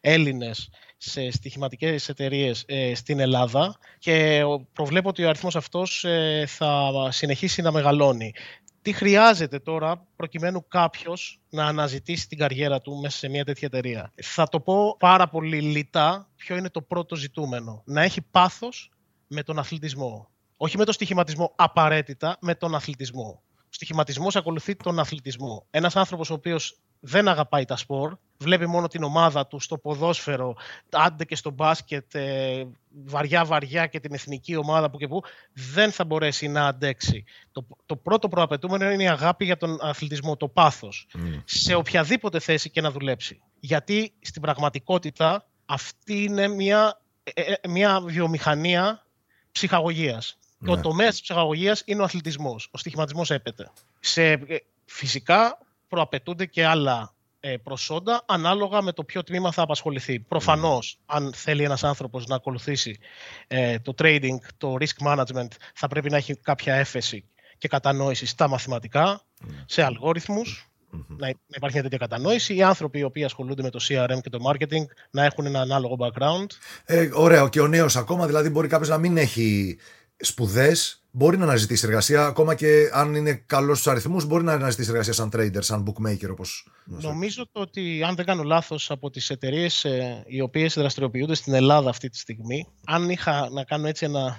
Έλληνες 0.00 0.70
σε 1.04 1.30
στοιχηματικές 1.30 2.08
εταιρείες 2.08 2.64
ε, 2.66 2.94
στην 2.94 3.20
Ελλάδα 3.20 3.76
και 3.98 4.42
προβλέπω 4.72 5.08
ότι 5.08 5.24
ο 5.24 5.28
αριθμός 5.28 5.56
αυτός 5.56 6.04
ε, 6.04 6.44
θα 6.48 6.90
συνεχίσει 7.10 7.62
να 7.62 7.72
μεγαλώνει. 7.72 8.34
Τι 8.82 8.92
χρειάζεται 8.92 9.58
τώρα 9.58 10.06
προκειμένου 10.16 10.66
κάποιος 10.68 11.40
να 11.50 11.66
αναζητήσει 11.66 12.28
την 12.28 12.38
καριέρα 12.38 12.80
του 12.80 12.96
μέσα 12.96 13.18
σε 13.18 13.28
μια 13.28 13.44
τέτοια 13.44 13.68
εταιρεία; 13.72 14.12
Θα 14.22 14.48
το 14.48 14.60
πω 14.60 14.96
πάρα 14.98 15.28
πολύ 15.28 15.60
λιτά 15.60 16.28
ποιο 16.36 16.56
είναι 16.56 16.70
το 16.70 16.82
πρώτο 16.82 17.16
ζητούμενο. 17.16 17.82
Να 17.84 18.02
έχει 18.02 18.20
πάθος 18.20 18.90
με 19.26 19.42
τον 19.42 19.58
αθλητισμό. 19.58 20.30
Όχι 20.56 20.76
με 20.76 20.84
τον 20.84 20.94
στοιχηματισμό 20.94 21.52
απαραίτητα, 21.56 22.36
με 22.40 22.54
τον 22.54 22.74
αθλητισμό. 22.74 23.42
Ο 23.56 23.74
στοιχηματισμός 23.74 24.36
ακολουθεί 24.36 24.76
τον 24.76 24.98
αθλητισμό. 24.98 25.66
Ένας 25.70 25.96
άνθρωπος 25.96 26.30
ο 26.30 26.34
οποίος 26.34 26.78
δεν 27.04 27.28
αγαπάει 27.28 27.64
τα 27.64 27.76
σπορ, 27.76 28.16
βλέπει 28.38 28.66
μόνο 28.66 28.86
την 28.86 29.02
ομάδα 29.02 29.46
του 29.46 29.60
στο 29.60 29.78
ποδόσφαιρο, 29.78 30.56
άντε 30.90 31.24
και 31.24 31.36
στο 31.36 31.50
μπάσκετ, 31.50 32.14
ε, 32.14 32.66
βαριά-βαριά 33.04 33.86
και 33.86 34.00
την 34.00 34.14
εθνική 34.14 34.56
ομάδα 34.56 34.90
που 34.90 34.98
και 34.98 35.08
που, 35.08 35.22
δεν 35.52 35.92
θα 35.92 36.04
μπορέσει 36.04 36.48
να 36.48 36.66
αντέξει. 36.66 37.24
Το, 37.52 37.66
το 37.86 37.96
πρώτο 37.96 38.28
προαπαιτούμενο 38.28 38.90
είναι 38.90 39.02
η 39.02 39.08
αγάπη 39.08 39.44
για 39.44 39.56
τον 39.56 39.78
αθλητισμό, 39.80 40.36
το 40.36 40.48
πάθος, 40.48 41.06
σε 41.44 41.74
οποιαδήποτε 41.74 42.38
θέση 42.38 42.70
και 42.70 42.80
να 42.80 42.90
δουλέψει. 42.90 43.40
Γιατί 43.60 44.12
στην 44.20 44.42
πραγματικότητα 44.42 45.46
αυτή 45.66 46.22
είναι 46.22 46.48
μια, 46.48 47.00
ε, 47.22 47.42
ε, 47.42 47.68
μια 47.68 48.00
βιομηχανία 48.00 49.06
ψυχαγωγίας. 49.52 50.36
Ναι. 50.58 50.68
Και 50.68 50.78
ο 50.78 50.80
τομέας 50.80 51.10
της 51.10 51.20
ψυχαγωγίας 51.20 51.82
είναι 51.84 52.00
ο 52.00 52.04
αθλητισμός. 52.04 52.68
Ο 52.70 52.78
στοιχηματισμός 52.78 53.30
έπεται. 53.30 53.70
Σε, 54.00 54.40
φυσικά 54.84 55.58
προαπαιτούνται 55.92 56.46
και 56.46 56.66
άλλα 56.66 57.14
ε, 57.40 57.56
προσόντα 57.56 58.24
ανάλογα 58.26 58.82
με 58.82 58.92
το 58.92 59.04
ποιο 59.04 59.22
τμήμα 59.22 59.52
θα 59.52 59.62
απασχοληθεί. 59.62 60.20
Προφανώς, 60.20 60.98
αν 61.06 61.32
θέλει 61.34 61.62
ένας 61.62 61.84
άνθρωπος 61.84 62.26
να 62.26 62.34
ακολουθήσει 62.34 62.98
ε, 63.46 63.78
το 63.78 63.94
trading, 63.98 64.36
το 64.56 64.76
risk 64.80 65.06
management, 65.06 65.48
θα 65.74 65.88
πρέπει 65.88 66.10
να 66.10 66.16
έχει 66.16 66.36
κάποια 66.36 66.74
έφεση 66.74 67.24
και 67.58 67.68
κατανόηση 67.68 68.26
στα 68.26 68.48
μαθηματικά, 68.48 69.22
σε 69.66 69.82
αλγόριθμους, 69.82 70.70
να 71.06 71.28
υπάρχει 71.28 71.74
μια 71.74 71.82
τέτοια 71.82 71.98
κατανόηση. 71.98 72.54
Οι 72.54 72.62
άνθρωποι 72.62 72.98
οι 72.98 73.02
οποίοι 73.02 73.24
ασχολούνται 73.24 73.62
με 73.62 73.70
το 73.70 73.78
CRM 73.88 74.18
και 74.22 74.30
το 74.30 74.38
marketing 74.50 74.84
να 75.10 75.24
έχουν 75.24 75.46
ένα 75.46 75.60
ανάλογο 75.60 75.96
background. 76.00 76.46
Ε, 76.84 77.08
ωραίο. 77.12 77.48
Και 77.48 77.60
ο 77.60 77.66
νέος 77.66 77.96
ακόμα, 77.96 78.26
δηλαδή 78.26 78.48
μπορεί 78.48 78.68
κάποιος 78.68 78.88
να 78.88 78.98
μην 78.98 79.16
έχει 79.16 79.78
σπουδές, 80.24 81.02
μπορεί 81.10 81.36
να 81.38 81.44
αναζητήσει 81.44 81.86
εργασία, 81.86 82.26
ακόμα 82.26 82.54
και 82.54 82.90
αν 82.92 83.14
είναι 83.14 83.32
καλός 83.46 83.78
στους 83.78 83.92
αριθμούς, 83.92 84.24
μπορεί 84.24 84.44
να 84.44 84.52
αναζητήσει 84.52 84.90
εργασία 84.90 85.12
σαν 85.12 85.30
trader, 85.32 85.58
σαν 85.58 85.84
bookmaker, 85.86 86.28
όπως. 86.30 86.66
Νομίζω 86.84 87.48
ότι, 87.52 88.02
αν 88.02 88.14
δεν 88.14 88.24
κάνω 88.24 88.42
λάθος, 88.42 88.90
από 88.90 89.10
τις 89.10 89.30
εταιρείες 89.30 89.84
ε, 89.84 90.24
οι 90.26 90.40
οποίες 90.40 90.74
δραστηριοποιούνται 90.74 91.34
στην 91.34 91.54
Ελλάδα 91.54 91.90
αυτή 91.90 92.08
τη 92.08 92.18
στιγμή, 92.18 92.66
αν 92.86 93.10
είχα 93.10 93.48
να 93.50 93.64
κάνω 93.64 93.86
έτσι 93.86 94.04
ένα 94.04 94.38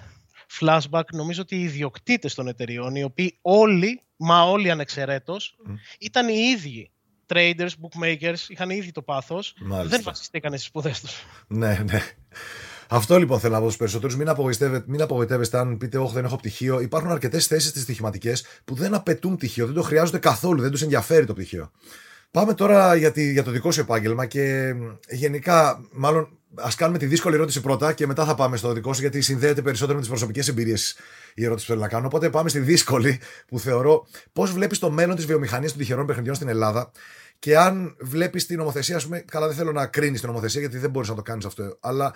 flashback, 0.60 1.04
νομίζω 1.12 1.42
ότι 1.42 1.56
οι 1.56 1.62
ιδιοκτήτες 1.62 2.34
των 2.34 2.48
εταιριών, 2.48 2.96
οι 2.96 3.04
οποίοι 3.04 3.38
όλοι, 3.42 4.02
μα 4.16 4.44
όλοι 4.44 4.72
ανεξαιρέτως, 4.72 5.56
ήταν 6.00 6.28
οι 6.28 6.50
ίδιοι 6.54 6.92
traders, 7.28 7.70
bookmakers, 7.82 8.36
είχαν 8.48 8.70
ήδη 8.70 8.92
το 8.92 9.02
πάθος. 9.02 9.56
Δεν 9.86 10.02
βασιστήκαν 10.04 10.52
στις 10.52 10.66
σπουδές 10.66 11.02
τους. 11.02 11.24
Ναι, 11.48 11.84
ναι. 11.86 12.02
Αυτό 12.90 13.18
λοιπόν 13.18 13.40
θέλω 13.40 13.54
να 13.54 13.60
πω 13.60 13.66
στους 13.66 13.78
περισσότερους. 13.78 14.16
Μην 14.16 14.30
απογοητεύεστε, 14.30 14.84
μην 14.88 15.02
απογοητεύεστε 15.02 15.58
αν 15.58 15.78
πείτε, 15.78 15.98
Όχι, 15.98 16.13
δεν 16.13 16.25
έχω 16.25 16.36
πτυχίο. 16.36 16.80
Υπάρχουν 16.80 17.12
αρκετές 17.12 17.48
θέσεις 17.48 17.70
στις 17.70 17.82
στοιχηματικές 17.82 18.46
που 18.66 18.75
δεν 18.75 18.94
απαιτούν 18.94 19.36
πτυχίο, 19.36 19.66
δεν 19.66 19.75
το 19.75 19.82
χρειάζονται 19.82 20.18
καθόλου, 20.18 20.62
δεν 20.62 20.72
τους 20.72 20.82
ενδιαφέρει 20.82 21.25
το 21.25 21.34
πτυχίο. 21.34 21.72
Πάμε 22.32 22.54
τώρα 22.54 22.96
για, 22.96 23.12
τη, 23.12 23.32
για 23.32 23.44
το 23.44 23.52
δικό 23.52 23.72
σου 23.72 23.80
επάγγελμα 23.80 24.25
και 24.25 24.74
γενικά, 25.10 25.86
μάλλον 25.92 26.38
ας 26.56 26.75
κάνουμε 26.75 26.98
τη 26.98 27.06
δύσκολη 27.06 27.36
ερώτηση 27.36 27.62
πρώτα 27.62 27.94
και 27.94 28.08
μετά 28.08 28.25
θα 28.25 28.36
πάμε 28.36 28.58
στο 28.58 28.74
δικό 28.74 28.94
σου, 28.94 29.02
γιατί 29.02 29.22
συνδέεται 29.22 29.62
περισσότερο 29.62 29.94
με 29.94 30.00
τις 30.00 30.10
προσωπικές 30.10 30.48
εμπειρίες 30.48 30.96
η 31.34 31.44
ερώτηση 31.46 31.66
που 31.66 31.72
θέλω 31.72 31.84
να 31.84 31.90
κάνω. 31.90 32.06
Οπότε 32.06 32.30
πάμε 32.30 32.50
στη 32.50 32.60
δύσκολη 32.60 33.20
που 33.48 33.60
θεωρώ 33.60 34.08
πώς 34.34 34.52
βλέπεις 34.52 34.80
το 34.80 34.92
μέλλον 34.92 35.16
της 35.16 35.25
βιομηχανίας 35.25 35.72
των 35.72 35.80
τυχερών 35.80 36.06
παιχνιδιών 36.06 36.36
στην 36.36 36.48
Ελλάδα 36.48 36.92
και 37.40 37.58
αν 37.58 37.96
βλέπεις 38.00 38.46
την 38.46 38.58
νομοθεσία, 38.58 38.96
ας 38.96 39.04
πούμε, 39.04 39.20
καλά 39.20 39.48
δεν 39.48 39.56
θέλω 39.56 39.72
να 39.72 39.86
κρίνεις 39.86 40.20
την 40.20 40.30
νομοθεσία 40.30 40.60
γιατί 40.60 40.78
δεν 40.78 40.90
μπορείς 40.90 41.10
να 41.10 41.16
το 41.16 41.22
κάνεις 41.22 41.46
αυτό, 41.46 41.78
αλλά 41.80 42.13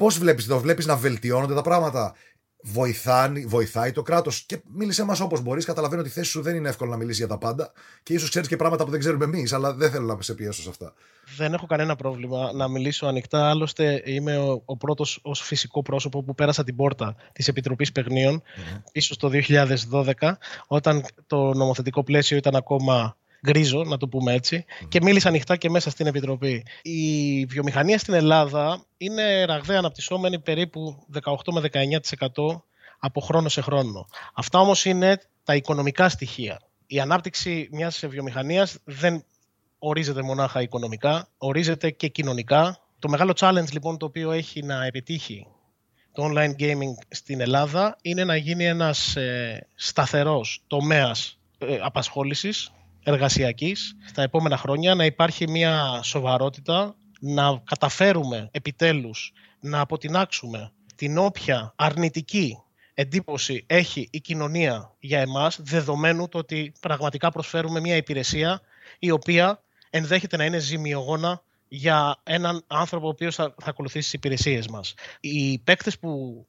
Πώς 0.00 0.18
βλέπεις 0.18 0.46
το, 0.46 0.58
βλέπεις 0.58 0.86
να 0.86 0.96
βελτιώνονται 0.96 1.54
τα 1.54 1.62
πράγματα; 1.62 2.14
Βοηθάει, 2.62 3.46
βοηθάει 3.46 3.92
το 3.92 4.02
κράτος. 4.02 4.44
Και 4.46 4.60
μίλησε 4.74 5.04
μα 5.04 5.16
όπως 5.20 5.40
μπορείς. 5.40 5.64
Καταλαβαίνω 5.64 6.00
ότι 6.00 6.10
η 6.10 6.12
θέση 6.12 6.30
σου 6.30 6.42
δεν 6.42 6.56
είναι 6.56 6.68
εύκολο 6.68 6.90
να 6.90 6.96
μιλήσει 6.96 7.18
για 7.18 7.28
τα 7.28 7.38
πάντα. 7.38 7.72
Και 8.02 8.14
ίσως 8.14 8.28
ξέρεις 8.28 8.48
και 8.48 8.56
πράγματα 8.56 8.84
που 8.84 8.90
δεν 8.90 9.00
ξέρουμε 9.00 9.24
εμείς, 9.24 9.52
αλλά 9.52 9.74
δεν 9.74 9.90
θέλω 9.90 10.06
να 10.06 10.22
σε 10.22 10.34
πιέσω 10.34 10.62
σε 10.62 10.68
αυτά. 10.68 10.92
Δεν 11.36 11.52
έχω 11.52 11.66
κανένα 11.66 11.96
πρόβλημα 11.96 12.52
να 12.52 12.68
μιλήσω 12.68 13.06
ανοιχτά. 13.06 13.48
Άλλωστε, 13.48 14.02
είμαι 14.04 14.38
ο, 14.38 14.62
ο 14.64 14.76
πρώτος 14.76 15.18
ως 15.22 15.40
φυσικό 15.40 15.82
πρόσωπο 15.82 16.22
που 16.22 16.34
πέρασα 16.34 16.64
την 16.64 16.76
πόρτα 16.76 17.16
της 17.32 17.48
Επιτροπής 17.48 17.92
Παιγνίων 17.92 18.42
mm-hmm. 18.42 18.82
πίσω 18.92 19.14
στο 19.14 19.30
2012, 20.20 20.32
όταν 20.66 21.04
το 21.26 21.54
νομοθετικό 21.54 22.04
πλαίσιο 22.04 22.36
ήταν 22.36 22.56
ακόμα 22.56 23.16
γκρίζο, 23.46 23.84
να 23.84 23.96
το 23.96 24.08
πούμε 24.08 24.32
έτσι, 24.32 24.64
και 24.88 25.00
μίλησα 25.02 25.28
ανοιχτά 25.28 25.56
και 25.56 25.70
μέσα 25.70 25.90
στην 25.90 26.06
Επιτροπή. 26.06 26.66
Η 26.82 27.44
βιομηχανία 27.44 27.98
στην 27.98 28.14
Ελλάδα 28.14 28.84
είναι 28.96 29.44
ραγδαία 29.44 29.78
αναπτυσσόμενη 29.78 30.38
περίπου 30.38 31.06
18 31.22 31.34
με 31.52 31.60
19% 31.72 32.62
από 32.98 33.20
χρόνο 33.20 33.48
σε 33.48 33.60
χρόνο. 33.60 34.06
Αυτά 34.34 34.58
όμως 34.58 34.84
είναι 34.84 35.20
τα 35.44 35.54
οικονομικά 35.54 36.08
στοιχεία. 36.08 36.60
Η 36.86 37.00
ανάπτυξη 37.00 37.68
μιας 37.72 38.06
βιομηχανίας 38.06 38.78
δεν 38.84 39.24
ορίζεται 39.78 40.22
μονάχα 40.22 40.62
οικονομικά, 40.62 41.28
ορίζεται 41.38 41.90
και 41.90 42.08
κοινωνικά. 42.08 42.78
Το 42.98 43.08
μεγάλο 43.08 43.32
challenge 43.36 43.72
λοιπόν 43.72 43.98
το 43.98 44.06
οποίο 44.06 44.30
έχει 44.30 44.62
να 44.62 44.84
επιτύχει 44.84 45.46
το 46.12 46.24
online 46.24 46.62
gaming 46.62 46.94
στην 47.08 47.40
Ελλάδα 47.40 47.96
είναι 48.02 48.24
να 48.24 48.36
γίνει 48.36 48.66
ένας 48.66 49.16
ε, 49.16 49.66
σταθερός 49.74 50.62
τομέας 50.66 51.38
ε, 51.58 51.78
απασχόλησης 51.82 52.72
εργασιακής 53.02 53.96
στα 54.06 54.22
επόμενα 54.22 54.56
χρόνια, 54.56 54.94
να 54.94 55.04
υπάρχει 55.04 55.48
μια 55.48 56.00
σοβαρότητα, 56.02 56.94
να 57.20 57.62
καταφέρουμε 57.64 58.48
επιτέλους 58.50 59.32
να 59.60 59.80
αποτινάξουμε 59.80 60.72
την 60.96 61.18
όποια 61.18 61.72
αρνητική 61.76 62.58
εντύπωση 62.94 63.64
έχει 63.66 64.08
η 64.10 64.20
κοινωνία 64.20 64.94
για 65.00 65.20
εμάς, 65.20 65.60
δεδομένου 65.62 66.28
το 66.28 66.38
ότι 66.38 66.72
πραγματικά 66.80 67.30
προσφέρουμε 67.30 67.80
μια 67.80 67.96
υπηρεσία 67.96 68.60
η 68.98 69.10
οποία 69.10 69.62
ενδέχεται 69.90 70.36
να 70.36 70.44
είναι 70.44 70.58
ζημιογόνα 70.58 71.42
για 71.68 72.20
έναν 72.22 72.64
άνθρωπο 72.66 73.06
ο 73.06 73.08
οποίος 73.08 73.34
θα, 73.34 73.54
θα 73.62 73.70
ακολουθήσει 73.70 74.04
τις 74.04 74.12
υπηρεσίες 74.12 74.68
μας. 74.68 74.94
Οι 75.20 75.58
παίκτες 75.58 75.98
που 75.98 76.44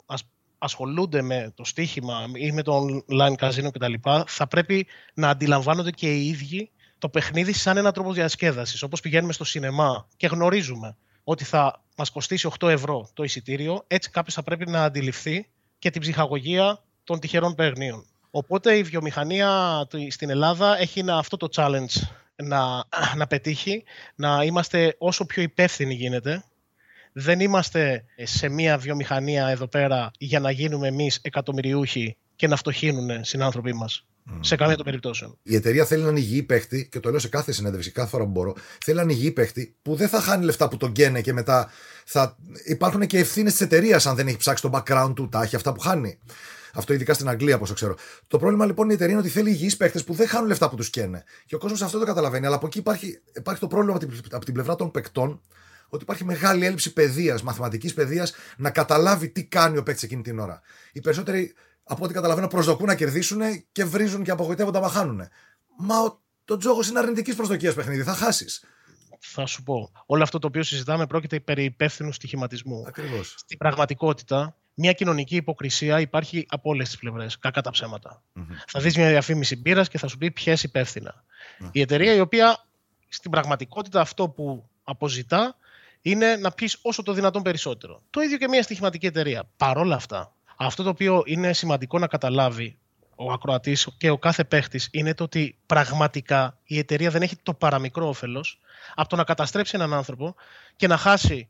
ασχολούνται 0.63 1.21
με 1.21 1.51
το 1.55 1.63
στοίχημα 1.63 2.27
ή 2.33 2.51
με 2.51 2.61
το 2.61 2.85
online 3.11 3.35
casino 3.35 3.67
κτλ. 3.71 3.93
θα 4.25 4.47
πρέπει 4.47 4.87
να 5.13 5.29
αντιλαμβάνονται 5.29 5.91
και 5.91 6.13
οι 6.13 6.27
ίδιοι 6.27 6.71
το 6.97 7.09
παιχνίδι 7.09 7.53
σαν 7.53 7.77
έναν 7.77 7.93
τρόπο 7.93 8.13
διασκέδασης. 8.13 8.81
Όπως 8.81 8.99
πηγαίνουμε 8.99 9.33
στο 9.33 9.43
σινεμά 9.43 10.07
και 10.17 10.27
γνωρίζουμε 10.27 10.97
ότι 11.23 11.43
θα 11.43 11.83
μας 11.97 12.09
κοστίσει 12.09 12.49
8 12.59 12.69
ευρώ 12.69 13.09
το 13.13 13.23
εισιτήριο, 13.23 13.83
έτσι 13.87 14.09
κάποιος 14.09 14.33
θα 14.33 14.43
πρέπει 14.43 14.69
να 14.69 14.83
αντιληφθεί 14.83 15.49
και 15.79 15.89
την 15.89 16.01
ψυχαγωγία 16.01 16.83
των 17.03 17.19
τυχερών 17.19 17.55
παιχνίων. 17.55 18.05
Οπότε 18.31 18.77
η 18.77 18.83
βιομηχανία 18.83 19.81
στην 20.09 20.29
Ελλάδα 20.29 20.79
έχει 20.79 21.03
αυτό 21.07 21.37
το 21.37 21.47
challenge 21.55 22.01
να, 22.35 22.83
να 23.15 23.27
πετύχει, 23.27 23.83
να 24.15 24.43
είμαστε 24.43 24.95
όσο 24.97 25.25
πιο 25.25 25.41
υπεύθυνοι 25.41 25.93
γίνεται. 25.93 26.43
Δεν 27.13 27.39
είμαστε 27.39 28.05
σε 28.23 28.49
μια 28.49 28.77
βιομηχανία 28.77 29.47
εδώ 29.47 29.67
πέρα 29.67 30.11
για 30.17 30.39
να 30.39 30.51
γίνουμε 30.51 30.87
εμείς 30.87 31.19
εκατομμυριούχοι 31.21 32.17
και 32.35 32.47
να 32.47 32.55
φτωχύνουν 32.55 33.23
συνάνθρωποι 33.23 33.73
μας. 33.73 34.05
Σε 34.39 34.55
καμία 34.55 34.75
των 34.75 34.85
περιπτώσεων. 34.85 35.37
Η 35.43 35.55
εταιρεία 35.55 35.85
θέλει 35.85 36.01
έναν 36.01 36.15
υγιή 36.15 36.43
παίχτη, 36.43 36.87
και 36.91 36.99
το 36.99 37.09
λέω 37.09 37.19
σε 37.19 37.27
κάθε 37.27 37.51
συνέντευξη, 37.51 37.91
κάθε 37.91 38.09
φορά 38.09 38.23
που 38.23 38.29
μπορώ. 38.29 38.55
Θέλει 38.83 38.97
έναν 38.97 39.09
υγιή 39.09 39.31
παίχτη 39.31 39.75
που 39.81 39.95
δεν 39.95 40.07
θα 40.07 40.21
χάνει 40.21 40.45
λεφτά 40.45 40.67
που 40.67 40.77
τον 40.77 40.91
καίνε 40.91 41.21
και 41.21 41.33
μετά 41.33 41.69
θα 42.05 42.37
υπάρχουν 42.65 43.07
και 43.07 43.17
ευθύνες 43.17 43.51
της 43.51 43.61
εταιρείας 43.61 44.05
αν 44.05 44.15
δεν 44.15 44.27
έχει 44.27 44.37
ψάξει 44.37 44.61
το 44.61 44.69
background 44.73 45.11
του, 45.15 45.29
τα 45.29 45.41
έχει 45.41 45.55
αυτά 45.55 45.73
που 45.73 45.79
χάνει. 45.79 46.19
Αυτό 46.73 46.93
ειδικά 46.93 47.13
στην 47.13 47.29
Αγγλία, 47.29 47.55
όπω 47.55 47.73
ξέρω. 47.73 47.95
Το 48.27 48.37
πρόβλημα 48.37 48.65
λοιπόν 48.65 48.89
η 48.89 48.93
εταιρεία 48.93 49.13
είναι 49.13 49.21
ότι 49.21 49.31
θέλει 49.31 49.49
υγιείς 49.49 49.77
παίχτες 49.77 50.03
που 50.03 50.13
δεν 50.13 50.27
χάνουν 50.27 50.47
λεφτά 50.47 50.69
που 50.69 50.75
τους 50.75 50.89
καίνε. 50.89 51.23
Και 51.45 51.55
ο 51.55 51.57
κόσμος 51.57 51.81
αυτό 51.81 51.99
το 51.99 52.05
καταλαβαίνει. 52.05 52.45
Αλλά 52.45 52.55
από 52.55 52.65
εκεί 52.65 52.77
υπάρχει, 52.77 53.21
υπάρχει 53.33 53.59
το 53.59 53.67
πρόβλημα 53.67 53.99
από 54.31 54.45
την 54.45 54.53
πλευρά 54.53 54.75
των 54.75 54.91
παικτών 54.91 55.41
ότι 55.93 56.03
υπάρχει 56.03 56.25
μεγάλη 56.25 56.65
έλλειψη 56.65 56.93
παιδείας, 56.93 57.41
μαθηματικής 57.41 57.93
παιδείας, 57.93 58.33
να 58.57 58.69
καταλάβει 58.69 59.29
τι 59.29 59.45
κάνει 59.45 59.77
ο 59.77 59.83
παίκτης 59.83 60.03
εκείνη 60.03 60.21
την 60.21 60.39
ώρα. 60.39 60.61
Οι 60.91 60.99
περισσότεροι, 60.99 61.53
από 61.83 62.03
ό,τι 62.03 62.13
καταλαβαίνω, 62.13 62.47
προσδοκούν 62.47 62.85
να 62.85 62.95
κερδίσουν 62.95 63.41
και 63.71 63.85
βρίζουν 63.85 64.23
και 64.23 64.31
απογοητεύονται 64.31 64.79
να 64.79 64.89
χάνουν. 64.89 65.21
Μα 65.77 65.99
ο, 65.99 66.21
το 66.45 66.57
τζόγος 66.57 66.89
είναι 66.89 66.99
αρνητικής 66.99 67.35
προσδοκίας 67.35 67.73
παιχνίδι, 67.73 68.03
θα 68.03 68.13
χάσεις. 68.13 68.63
Θα 69.19 69.45
σου 69.45 69.63
πω. 69.63 69.91
Όλο 70.05 70.23
αυτό 70.23 70.39
το 70.39 70.47
οποίο 70.47 70.63
συζητάμε 70.63 71.07
πρόκειται 71.07 71.39
περί 71.39 71.63
υπεύθυνου 71.63 72.11
στοιχηματισμού. 72.11 72.83
Ακριβώς. 72.87 73.35
Στην 73.37 73.57
πραγματικότητα, 73.57 74.55
μια 74.73 74.93
κοινωνική 74.93 75.35
υποκρισία 75.35 75.99
υπάρχει 75.99 76.45
από 76.49 76.69
όλες 76.69 76.89
τις 76.89 76.97
πλευρές. 76.97 77.39
Κακά 77.39 77.61
τα 77.61 77.69
ψεματα 77.69 78.23
Θα 78.67 78.79
δεις 78.79 78.97
μια 78.97 79.09
διαφήμιση 79.09 79.55
μπύρας 79.55 79.87
και 79.87 79.97
θα 79.97 80.07
σου 80.07 80.17
πει 80.17 80.31
ποιες 80.31 80.63
υπεύθυνα. 80.63 81.23
Η 81.71 81.81
εταιρεία 81.81 82.13
η 82.13 82.19
οποία 82.19 82.65
στην 83.07 83.31
πραγματικότητα 83.31 84.01
αυτό 84.01 84.29
που 84.29 84.69
αποζητά 84.83 85.55
είναι 86.01 86.35
να 86.35 86.51
πεις 86.51 86.77
όσο 86.81 87.03
το 87.03 87.13
δυνατόν 87.13 87.41
περισσότερο. 87.41 88.01
Το 88.09 88.21
ίδιο 88.21 88.37
και 88.37 88.47
μια 88.47 88.63
στοιχηματική 88.63 89.05
εταιρεία. 89.05 89.49
Παρόλα 89.57 89.95
αυτά, 89.95 90.35
αυτό 90.57 90.83
το 90.83 90.89
οποίο 90.89 91.23
είναι 91.25 91.53
σημαντικό 91.53 91.99
να 91.99 92.07
καταλάβει 92.07 92.77
ο 93.15 93.31
ακροατής 93.31 93.87
και 93.97 94.09
ο 94.09 94.17
κάθε 94.17 94.43
παίχτης 94.43 94.89
είναι 94.91 95.13
το 95.13 95.23
ότι 95.23 95.57
πραγματικά 95.65 96.57
η 96.63 96.77
εταιρεία 96.77 97.09
δεν 97.09 97.21
έχει 97.21 97.35
το 97.43 97.53
παραμικρό 97.53 98.07
όφελος 98.07 98.59
από 98.95 99.09
το 99.09 99.15
να 99.15 99.23
καταστρέψει 99.23 99.71
έναν 99.75 99.93
άνθρωπο 99.93 100.35
και 100.75 100.87
να 100.87 100.97
χάσει 100.97 101.49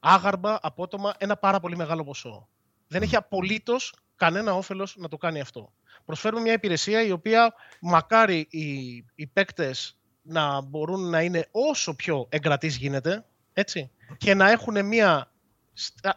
άγαρμα, 0.00 0.58
απότομα, 0.62 1.14
ένα 1.18 1.36
πάρα 1.36 1.60
πολύ 1.60 1.76
μεγάλο 1.76 2.04
ποσό. 2.04 2.48
Δεν 2.88 3.02
έχει 3.02 3.16
απολύτως 3.16 3.94
κανένα 4.16 4.54
όφελος 4.54 4.94
να 4.96 5.08
το 5.08 5.16
κάνει 5.16 5.40
αυτό. 5.40 5.72
Προσφέρουμε 6.04 6.42
μια 6.42 6.52
υπηρεσία 6.52 7.02
η 7.02 7.10
οποία 7.10 7.54
μακάρι 7.80 8.46
οι, 8.50 8.68
οι 9.14 9.26
παίκτες 9.26 9.96
να 10.22 10.60
μπορούν 10.60 11.10
να 11.10 11.22
είναι 11.22 11.48
όσο 11.50 11.94
πιο 11.94 12.26
εγκρατής 12.28 12.76
γίνεται 12.76 13.24
έτσι, 13.52 13.90
και 14.18 14.34
να 14.34 14.50
έχουν 14.50 14.86
μια 14.86 15.30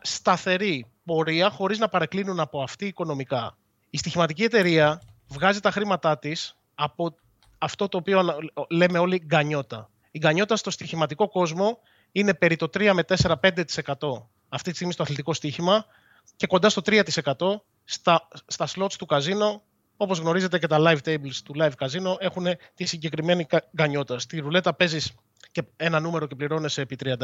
σταθερή 0.01 0.86
πορεία 1.06 1.50
χωρίς 1.50 1.80
να 1.80 1.89
παρεκκλίνουν 1.89 2.39
από 2.39 2.62
αυτή 2.62 2.86
οικονομικά. 2.86 3.58
Η 3.89 3.98
στοιχηματική 3.98 4.44
εταιρεία 4.44 5.01
βγάζει 5.27 5.60
τα 5.60 5.72
χρήματά 5.72 6.20
της 6.20 6.58
από 6.75 7.15
αυτό 7.58 7.88
το 7.88 7.98
οποίο 7.98 8.38
λέμε 8.70 9.00
όλοι 9.00 9.22
γκανιώτα. 9.25 9.89
Η 10.12 10.18
γκανιώτα 10.18 10.56
στο 10.56 10.72
στοιχηματικό 10.72 11.30
κόσμο 11.30 11.80
είναι 12.12 12.34
περί 12.34 12.56
το 12.56 12.70
3 12.74 12.92
με 12.94 13.04
4-5% 13.08 13.63
αυτή 14.50 14.70
τη 14.70 14.75
στιγμή 14.75 14.94
στο 14.94 15.04
αθλητικό 15.04 15.34
στοίχημα 15.34 15.86
και 16.36 16.48
κοντά 16.48 16.70
στο 16.70 16.82
3% 16.86 17.01
στα, 17.84 18.27
στα 18.48 18.68
slots 18.75 18.94
του 18.98 19.06
καζίνο. 19.06 19.62
Όπως 19.98 20.20
γνωρίζετε 20.20 20.60
και 20.60 20.68
τα 20.68 20.77
live 20.80 20.98
tables 21.06 21.36
του 21.44 21.54
live 21.62 21.72
καζίνο 21.77 22.18
έχουν 22.20 22.46
τη 22.75 22.86
συγκεκριμένη 22.86 23.48
γκανιώτα. 23.75 24.20
Στη 24.20 24.39
ρουλέτα 24.39 24.74
παίζεις 24.74 25.13
και 25.52 25.64
ένα 25.75 26.00
νούμερο 26.00 26.25
και 26.28 26.36
πληρώνεσαι 26.36 26.82
επί 26.82 26.98
36, 27.04 27.16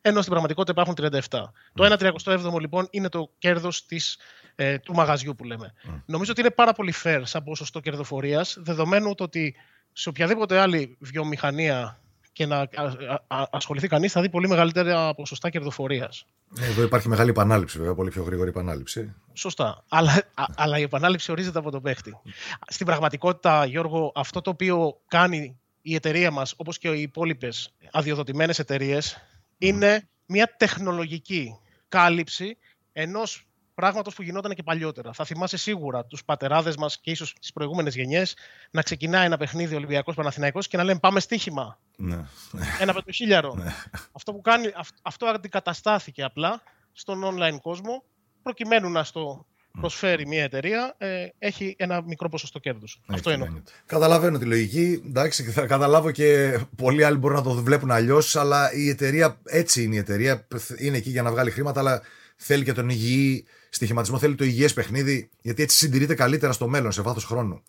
ενώ 0.00 0.18
στην 0.18 0.30
πραγματικότητα 0.30 0.82
υπάρχουν 0.82 1.22
37. 1.30 1.50
Το 1.74 1.96
1 1.98 2.12
37 2.24 2.60
λοιπόν 2.60 2.88
είναι 2.90 3.08
το 3.08 3.30
κέρδος 3.38 3.86
ε, 4.54 4.78
του 4.78 4.94
μαγαζιού 4.94 5.34
που 5.34 5.44
λέμε. 5.44 5.74
Νομίζω 6.06 6.30
ότι 6.30 6.40
είναι 6.40 6.50
πάρα 6.50 6.72
πολύ 6.72 6.94
fair 7.04 7.20
σαν 7.24 7.44
ποσοστό 7.44 7.80
κερδοφορίας, 7.80 8.56
δεδομένου 8.60 9.14
το 9.14 9.24
ότι 9.24 9.54
σε 9.92 10.08
οποιαδήποτε 10.08 10.58
άλλη 10.58 10.96
βιομηχανία 11.00 12.00
και 12.32 12.46
να 12.46 12.68
ασχοληθεί 13.50 13.88
κανείς, 13.88 14.12
θα 14.12 14.20
δει 14.20 14.28
πολύ 14.28 14.48
μεγαλύτερα 14.48 15.14
ποσοστά 15.14 15.50
κερδοφορίας. 15.50 16.26
Ναι, 16.48 16.66
εδώ 16.66 16.82
υπάρχει 16.82 17.08
μεγάλη 17.08 17.30
επανάληψη, 17.30 17.78
βέβαια, 17.78 17.94
πολύ 17.94 18.10
πιο 18.10 18.22
γρήγορη 18.22 18.48
επανάληψη. 18.48 19.14
Σωστά. 19.32 19.84
Αλλά, 19.88 20.22
αλλά 20.56 20.78
η 20.78 20.82
επανάληψη 20.82 21.30
ορίζεται 21.30 21.58
από 21.58 21.70
τον 21.70 21.82
παίχτη. 21.82 22.18
Στην 22.66 22.86
πραγματικότητα, 22.86 23.64
Γιώργο, 23.64 24.12
αυτό 24.14 24.40
το 24.40 24.50
οποίο 24.50 25.00
κάνει 25.08 25.58
η 25.88 25.94
εταιρεία 25.94 26.30
μας, 26.30 26.54
όπως 26.56 26.78
και 26.78 26.88
οι 26.88 27.02
υπόλοιπες 27.02 27.74
αδειοδοτημένες 27.90 28.58
εταιρείες, 28.58 29.16
είναι 29.58 30.08
μια 30.26 30.54
τεχνολογική 30.56 31.58
κάλυψη 31.88 32.56
ενός 32.92 33.46
πράγματος 33.74 34.14
που 34.14 34.22
γινόταν 34.22 34.54
και 34.54 34.62
παλιότερα. 34.62 35.12
Θα 35.12 35.24
θυμάσαι 35.24 35.56
σίγουρα 35.56 36.04
τους 36.04 36.24
πατεράδες 36.24 36.76
μας 36.76 37.00
και 37.00 37.10
ίσως 37.10 37.34
τις 37.40 37.52
προηγούμενες 37.52 37.94
γενιές 37.94 38.36
να 38.70 38.82
ξεκινάει 38.82 39.26
ένα 39.26 39.36
παιχνίδι 39.36 39.74
Ολυμπιακός 39.74 40.14
Παναθηναϊκός 40.14 40.68
και 40.68 40.76
να 40.76 40.84
λέμε 40.84 40.98
πάμε 40.98 41.20
στοίχημα. 41.20 41.78
Ναι. 41.96 42.24
Ένα 42.80 42.92
πεντοχίλιαρο. 42.92 43.54
Ναι. 43.54 43.74
Αυτό 44.12 44.32
που 44.32 44.40
κάνει, 44.40 44.72
αυτό 45.02 45.26
αντικαταστάθηκε 45.26 46.22
απλά 46.22 46.62
στον 46.92 47.22
online 47.24 47.58
κόσμο 47.62 48.04
προκειμένου 48.42 48.90
να 48.90 49.04
στο 49.04 49.46
προσφέρει 49.80 50.26
μια 50.26 50.42
εταιρεία, 50.42 50.94
ε, 50.98 51.26
έχει 51.38 51.74
ένα 51.78 52.02
μικρό 52.02 52.28
ποσοστό 52.28 52.58
κέρδους. 52.58 53.00
Αυτό 53.06 53.30
εννοώ. 53.30 53.48
Καταλαβαίνω 53.86 54.38
τη 54.38 54.44
λογική. 54.44 55.02
Εντάξει, 55.06 55.42
θα 55.44 55.66
καταλάβω 55.66 56.10
και 56.10 56.58
πολλοί 56.76 57.04
άλλοι 57.04 57.16
μπορούν 57.16 57.36
να 57.36 57.42
το 57.42 57.50
βλέπουν 57.54 57.90
αλλιώς, 57.90 58.36
αλλά 58.36 58.72
η 58.72 58.88
εταιρεία 58.88 59.40
έτσι 59.44 59.82
είναι 59.82 59.94
η 59.94 59.98
εταιρεία. 59.98 60.46
Είναι 60.78 60.96
εκεί 60.96 61.10
για 61.10 61.22
να 61.22 61.30
βγάλει 61.30 61.50
χρήματα, 61.50 61.80
αλλά 61.80 62.02
θέλει 62.36 62.64
και 62.64 62.72
τον 62.72 62.88
υγιή 62.88 63.46
στοιχηματισμό, 63.70 64.18
θέλει 64.18 64.34
το 64.34 64.44
υγιές 64.44 64.72
παιχνίδι, 64.72 65.30
γιατί 65.40 65.62
έτσι 65.62 65.76
συντηρείται 65.76 66.14
καλύτερα 66.14 66.52
στο 66.52 66.68
μέλλον, 66.68 66.92
σε 66.92 67.02
βάθος 67.02 67.24
χρόνου. 67.24 67.62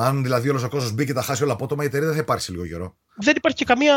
Αν 0.00 0.22
δηλαδή 0.22 0.48
όλος 0.48 0.62
ο 0.62 0.68
κόσμος 0.68 0.92
μπει 0.92 1.06
και 1.06 1.12
τα 1.12 1.22
χάσει 1.22 1.42
όλα 1.42 1.52
απότομα, 1.52 1.82
η 1.82 1.86
εταιρεία 1.86 2.06
δεν 2.06 2.16
θα 2.16 2.22
υπάρξει 2.22 2.50
λίγο 2.50 2.66
καιρό. 2.66 2.96
Δεν 3.16 3.36
υπάρχει 3.36 3.58
και 3.58 3.64
καμία. 3.64 3.96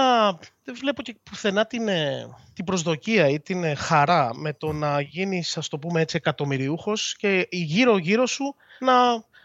Δεν 0.63 0.75
βλέπω 0.79 1.01
και 1.01 1.15
πουθενά 1.24 1.65
την, 1.65 1.88
ε, 1.88 2.27
την 2.53 2.65
προσδοκία 2.65 3.27
ή 3.27 3.39
την 3.39 3.63
ε, 3.63 3.75
χαρά 3.75 4.36
με 4.36 4.53
το 4.53 4.72
να 4.72 5.01
γίνεις, 5.01 5.58
ας 5.58 5.67
το 5.67 5.77
πούμε 5.77 6.01
έτσι, 6.01 6.15
εκατομμυριούχος 6.15 7.15
και 7.17 7.48
γύρω-γύρω 7.50 8.25
σου 8.25 8.55
να 8.79 8.93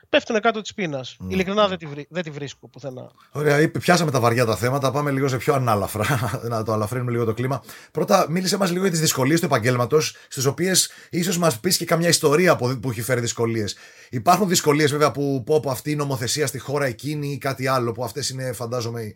πέφτουν 0.08 0.40
κάτω 0.40 0.60
της 0.60 0.74
πείνας. 0.74 1.16
Mm. 1.20 1.24
Ειλικρινά 1.28 1.68
δεν 1.68 1.78
τη, 1.78 1.86
δεν 2.08 2.22
τη 2.22 2.30
βρίσκω 2.30 2.68
πουθενά. 2.68 3.10
Ωραία, 3.32 3.70
πιάσαμε 3.70 4.10
τα 4.10 4.20
βαριά 4.20 4.44
τα 4.44 4.56
θέματα. 4.56 4.90
Πάμε 4.90 5.10
λίγο 5.10 5.28
σε 5.28 5.36
πιο 5.36 5.54
ανάλαφρα, 5.54 6.06
να 6.50 6.62
το 6.62 6.72
αλαφρύνουμε 6.72 7.10
λίγο 7.10 7.24
το 7.24 7.34
κλίμα. 7.34 7.62
Πρώτα, 7.90 8.26
μίλησε 8.28 8.56
μας 8.56 8.70
λίγο 8.70 8.82
για 8.82 8.90
τις 8.90 9.00
δυσκολίες 9.00 9.40
του 9.40 9.46
επαγγέλματος, 9.46 10.16
στις 10.28 10.44
οποίες 10.44 10.90
ίσως 11.10 11.38
μας 11.38 11.60
πεις 11.60 11.76
και 11.76 11.84
καμιά 11.84 12.08
ιστορία 12.08 12.56
που 12.56 12.90
έχει 12.90 13.02
φέρει 13.02 13.20
δυσκολίες. 13.20 13.76
Υπάρχουν 14.10 14.48
δυσκολίες 14.48 14.90
βέβαια 14.90 15.10
που 15.10 15.42
πω 15.46 15.56
από 15.56 15.70
αυτή 15.70 15.90
η 15.90 15.96
νομοθεσία 15.96 16.46
στη 16.46 16.58
χώρα 16.58 16.86
εκείνη 16.86 17.32
ή 17.32 17.38
κάτι 17.38 17.66
άλλο, 17.66 17.92
που 17.92 18.04
αυτές 18.04 18.28
είναι 18.28 18.52
φαντάζομαι 18.52 19.12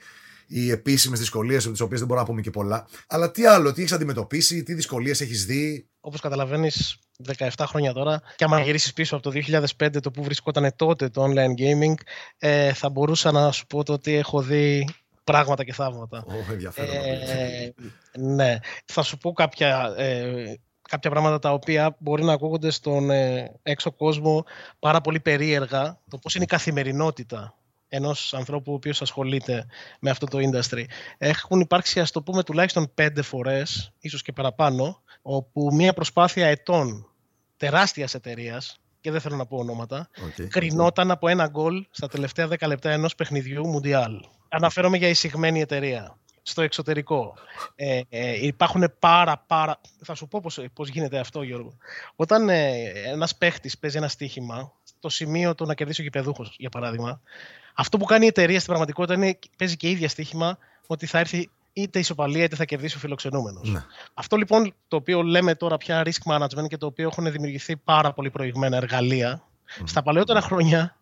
οι 0.52 0.71
επίσημες 0.71 1.19
δυσκολίες, 1.19 1.71
τις 1.71 1.80
οποίες 1.80 1.99
δεν 1.99 2.09
μπορούμε 2.09 2.26
να 2.26 2.33
πούμε 2.33 2.40
και 2.40 2.50
πολλά. 2.50 2.87
Αλλά 3.07 3.30
τι 3.30 3.47
άλλο, 3.47 3.73
τι 3.73 3.80
έχεις 3.80 3.92
αντιμετωπίσει, 3.92 4.62
τι 4.62 4.75
δυσκολίες 4.75 5.21
έχεις 5.21 5.47
δει; 5.47 5.88
Όπως 6.00 6.21
καταλαβαίνεις, 6.21 6.99
17 7.38 7.49
χρόνια 7.66 7.92
τώρα, 7.92 8.23
και 8.37 8.45
άμα 8.45 8.61
γυρίσεις 8.61 8.92
πίσω 8.92 9.16
από 9.16 9.30
το 9.30 9.30
2005, 9.30 10.00
το 10.00 10.11
που 10.11 10.23
βρισκόταν 10.23 10.73
τότε 10.76 11.09
το 11.09 11.25
online 11.25 11.61
gaming, 11.61 11.95
ε, 12.38 12.73
θα 12.73 12.88
μπορούσα 12.88 13.33
να 13.33 13.52
σου 13.52 13.66
πω 13.66 13.83
το 13.83 13.92
ότι 13.92 14.14
έχω 14.14 14.42
δει 14.42 14.88
πράγματα 15.25 15.64
και 15.64 15.73
θαύματα. 15.73 16.25
Oh, 16.28 16.73
ε, 16.75 17.71
ναι. 18.19 18.59
Θα 18.85 19.02
σου 19.02 19.19
πω 19.19 19.33
κάποια, 19.33 19.95
ε, 19.97 20.54
κάποια 20.88 21.11
πράγματα 21.11 21.38
τα 21.38 21.52
οποία 21.52 21.97
μπορεί 21.99 22.25
να 22.25 22.33
ακούγονται 22.33 22.71
στον 22.71 23.11
ε, 23.11 23.52
έξω 23.62 23.92
κόσμο 23.92 24.45
πάρα 24.78 25.00
πολύ 25.00 25.21
περίεργα. 25.21 25.99
Το 26.09 26.19
πώς 26.19 26.35
είναι 26.35 26.45
η 26.45 26.47
καθημερινότητα 26.47 27.54
ενός 27.92 28.35
ανθρώπου 28.35 28.73
ο 28.73 28.75
οποίος 28.75 29.02
ασχολείται 29.02 29.66
με 30.00 30.11
αυτό 30.11 30.26
το 30.26 30.38
industry. 30.38 30.85
Έχουν 31.18 31.61
υπάρξει, 31.61 32.00
ας 32.00 32.11
το 32.11 32.23
πούμε, 32.23 32.42
τουλάχιστον 32.42 32.90
πέντε 32.94 33.23
φορές, 33.23 33.92
ίσως 34.00 34.23
και 34.23 34.32
παραπάνω, 34.32 35.02
όπου 35.23 35.70
μία 35.73 35.92
προσπάθεια 35.92 36.47
ετών 36.47 37.06
τεράστιας 37.56 38.14
εταιρείας, 38.14 38.80
και 39.00 39.11
δεν 39.11 39.20
θέλω 39.20 39.37
να 39.37 39.47
πω 39.47 39.56
ονόματα, 39.56 40.09
okay. 40.16 40.47
κρινόταν 40.49 41.11
από 41.11 41.28
ένα 41.28 41.47
γκολ 41.47 41.87
στα 41.90 42.09
τελευταία 42.09 42.49
10 42.49 42.66
λεπτά 42.66 42.90
ενός 42.90 43.14
παιχνιδιού 43.14 43.66
Μουντιάλ. 43.66 44.20
Αναφέρομαι 44.49 44.97
για 44.97 45.09
εισηγμένη 45.09 45.61
εταιρεία 45.61 46.18
στο 46.42 46.62
εξωτερικό. 46.62 47.35
Ε, 47.75 48.00
ε, 48.09 48.47
υπάρχουν 48.47 48.92
πάρα 48.99 49.44
πάρα... 49.47 49.80
Θα 50.04 50.14
σου 50.14 50.28
πω 50.28 50.40
πώς, 50.40 50.61
πώς 50.73 50.88
γίνεται 50.88 51.18
αυτό 51.18 51.42
Γιώργο. 51.42 51.76
Όταν 52.16 52.49
ε, 52.49 52.92
ένας 53.04 53.37
παίχτης 53.37 53.78
παίζει 53.78 53.97
ένα 53.97 54.09
στοίχημα, 54.09 54.73
στο 55.00 55.09
σημείο 55.09 55.54
του 55.54 55.66
να 55.66 55.75
κερδίσει 55.75 56.00
ο 56.00 56.04
γηπεδούχος 56.04 56.54
για 56.59 56.69
παράδειγμα, 56.69 57.21
αυτό 57.75 57.99
που 57.99 58.04
κάνει 58.04 58.25
η 58.25 58.28
εταιρεία 58.28 58.57
στην 58.57 58.66
πραγματικότητα 58.66 59.14
είναι 59.14 59.38
παίζει 59.57 59.76
και 59.76 59.90
ίδια 59.90 60.09
στοίχημα 60.09 60.59
ότι 60.87 61.07
θα 61.07 61.19
έρθει 61.19 61.50
είτε 61.73 61.99
ισοπαλία 61.99 62.45
είτε 62.45 62.57
θα 62.57 62.64
κερδίσει 62.64 62.97
ο 62.97 62.99
φιλοξενούμενος. 62.99 63.69
Ναι. 63.71 63.85
Αυτό 64.14 64.37
λοιπόν 64.37 64.75
το 64.88 64.97
οποίο 64.97 65.23
λέμε 65.23 65.54
τώρα 65.54 65.76
πια 65.76 66.02
risk 66.04 66.33
management 66.33 66.69
και 66.69 66.76
το 66.76 66.87
οποίο 66.87 67.07
έχουν 67.07 67.33
δημιουργηθεί 67.33 67.76
πάρα 67.76 68.12
πολύ 68.12 68.30
προηγμένα 68.30 68.76
εργαλεία, 68.76 69.42
στα 69.85 70.02
παλαιότερα 70.02 70.40
χρόνια 70.40 70.97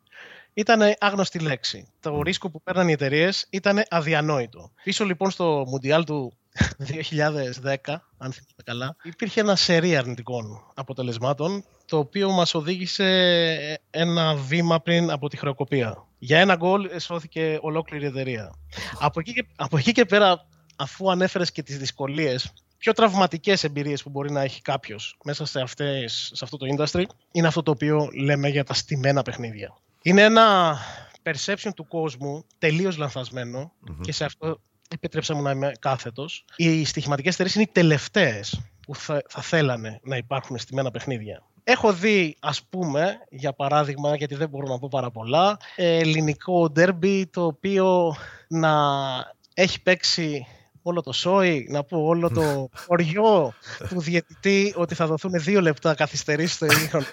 ήταν 0.54 0.80
άγνωστη 0.98 1.38
λέξη. 1.38 1.88
Το 2.00 2.22
ρίσκο 2.22 2.50
που 2.50 2.62
παίρναν 2.62 2.88
οι 2.88 2.92
εταιρείες 2.92 3.46
ήταν 3.50 3.82
αδιανόητο. 3.90 4.70
Πίσω 4.82 5.04
λοιπόν 5.04 5.30
στο 5.30 5.64
Μουντιάλ 5.68 6.04
του 6.04 6.32
2010, 6.78 8.00
αν 8.18 8.32
θυμάστε 8.32 8.62
καλά, 8.64 8.96
υπήρχε 9.02 9.40
ένα 9.40 9.56
σερί 9.56 9.96
αρνητικών 9.96 10.72
αποτελεσμάτων, 10.74 11.64
το 11.86 11.98
οποίο 11.98 12.30
μας 12.30 12.54
οδήγησε 12.54 13.80
ένα 13.90 14.34
βήμα 14.34 14.80
πριν 14.80 15.10
από 15.10 15.28
τη 15.28 15.36
χρεοκοπία. 15.36 16.06
Για 16.18 16.38
ένα 16.38 16.56
γκολ 16.56 16.90
σώθηκε 17.00 17.58
ολόκληρη 17.62 18.04
η 18.04 18.06
εταιρεία. 18.06 18.54
Από 18.98 19.20
εκεί 19.20 19.32
και, 19.32 19.46
από 19.56 19.78
εκεί 19.78 19.92
και 19.92 20.04
πέρα, 20.04 20.46
αφού 20.76 21.10
ανέφερες 21.10 21.52
και 21.52 21.62
τις 21.62 21.78
δυσκολίες, 21.78 22.52
πιο 22.78 22.92
τραυματικές 22.92 23.64
εμπειρίες 23.64 24.02
που 24.02 24.10
μπορεί 24.10 24.30
να 24.32 24.42
έχει 24.42 24.62
κάποιος 24.62 25.18
μέσα 25.24 25.44
σε, 25.44 25.60
αυτές, 25.60 26.30
σε 26.34 26.44
αυτό 26.44 26.56
το 26.56 26.66
industry, 26.76 27.04
είναι 27.32 27.46
αυτό 27.46 27.62
το 27.62 27.70
οποίο 27.70 28.08
λέμε 28.12 28.48
για 28.48 28.64
τα 28.64 28.74
στημένα 28.74 29.22
παιχνίδια. 29.22 29.76
Είναι 30.02 30.22
ένα 30.22 30.78
perception 31.22 31.70
του 31.74 31.86
κόσμου 31.86 32.44
τελείως 32.58 32.96
και 34.00 34.12
σε 34.12 34.24
αυτό 34.24 34.60
επιτρέψα 34.88 35.34
μου 35.34 35.42
να 35.42 35.50
είμαι 35.50 35.72
κάθετος. 35.78 36.44
Οι 36.56 36.84
στοιχηματικές 36.84 37.34
εταιρείες 37.34 37.54
είναι 37.54 37.64
οι 37.64 37.72
τελευταίες 37.72 38.60
που 38.80 38.94
θα, 38.94 39.22
θα 39.28 39.42
θέλανε 39.42 40.00
να 40.02 40.16
υπάρχουν 40.16 40.58
στημένα 40.58 40.90
παιχνίδια. 40.90 41.42
Έχω 41.64 41.92
δει, 41.92 42.36
ας 42.40 42.62
πούμε, 42.62 43.18
για 43.30 43.52
παράδειγμα, 43.52 44.16
γιατί 44.16 44.34
δεν 44.34 44.48
μπορώ 44.48 44.66
να 44.66 44.78
πω 44.78 44.88
πάρα 44.90 45.10
πολλά, 45.10 45.56
ελληνικό 45.76 46.70
ντέρμπι 46.70 47.26
το 47.26 47.44
οποίο 47.44 48.16
να 48.48 48.72
έχει 49.54 49.82
παίξει 49.82 50.46
όλο 50.82 51.00
το 51.02 51.12
σόι, 51.12 51.66
να 51.70 51.84
πω 51.84 51.98
όλο 51.98 52.30
το 52.30 52.68
χωριό 52.86 53.52
του 53.88 54.00
διαιτητή 54.00 54.74
ότι 54.76 54.94
θα 54.94 55.06
δοθούν 55.06 55.30
δύο 55.34 55.60
λεπτά 55.60 55.94
καθυστερήσει 55.94 56.54
στο 56.54 56.66
ημίχρονο 56.72 57.06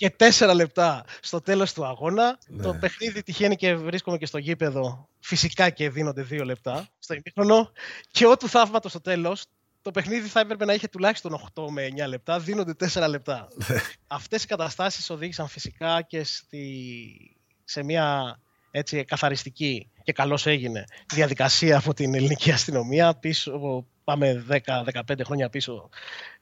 και 0.00 0.10
τέσσερα 0.10 0.54
λεπτά 0.54 1.04
στο 1.20 1.40
τέλος 1.40 1.72
του 1.72 1.84
αγώνα. 1.84 2.38
Ναι. 2.48 2.62
Το 2.62 2.74
παιχνίδι 2.74 3.22
τυχαίνει 3.22 3.56
και 3.56 3.74
βρίσκομαι 3.74 4.18
και 4.18 4.26
στο 4.26 4.38
γήπεδο. 4.38 5.08
Φυσικά 5.20 5.70
και 5.70 5.90
δίνονται 5.90 6.22
δύο 6.22 6.44
λεπτά 6.44 6.88
στο 6.98 7.14
ημίχρονο. 7.14 7.72
Και 8.10 8.26
ό,τι 8.26 8.48
θαύματο 8.48 8.88
στο 8.88 9.00
τέλος, 9.00 9.44
το 9.82 9.90
παιχνίδι 9.90 10.28
θα 10.28 10.40
έπρεπε 10.40 10.64
να 10.64 10.74
είχε 10.74 10.88
τουλάχιστον 10.88 11.50
8 11.54 11.64
με 11.70 11.88
9 12.04 12.08
λεπτά, 12.08 12.38
δίνονται 12.38 12.90
4 12.92 13.08
λεπτά. 13.08 13.48
Ναι. 13.68 13.76
Αυτές 14.06 14.42
οι 14.42 14.46
καταστάσεις 14.46 15.10
οδήγησαν 15.10 15.48
φυσικά 15.48 16.02
και 16.02 16.24
στη... 16.24 17.36
σε 17.64 17.82
μια 17.82 18.38
έτσι, 18.70 19.04
καθαριστική 19.04 19.90
και 20.02 20.12
καλώς 20.12 20.46
έγινε 20.46 20.84
διαδικασία 21.12 21.78
από 21.78 21.94
την 21.94 22.14
ελληνική 22.14 22.50
αστυνομία 22.52 23.14
πίσω 23.14 23.86
πάμε 24.04 24.44
10-15 24.66 25.20
χρόνια 25.24 25.48
πίσω 25.48 25.88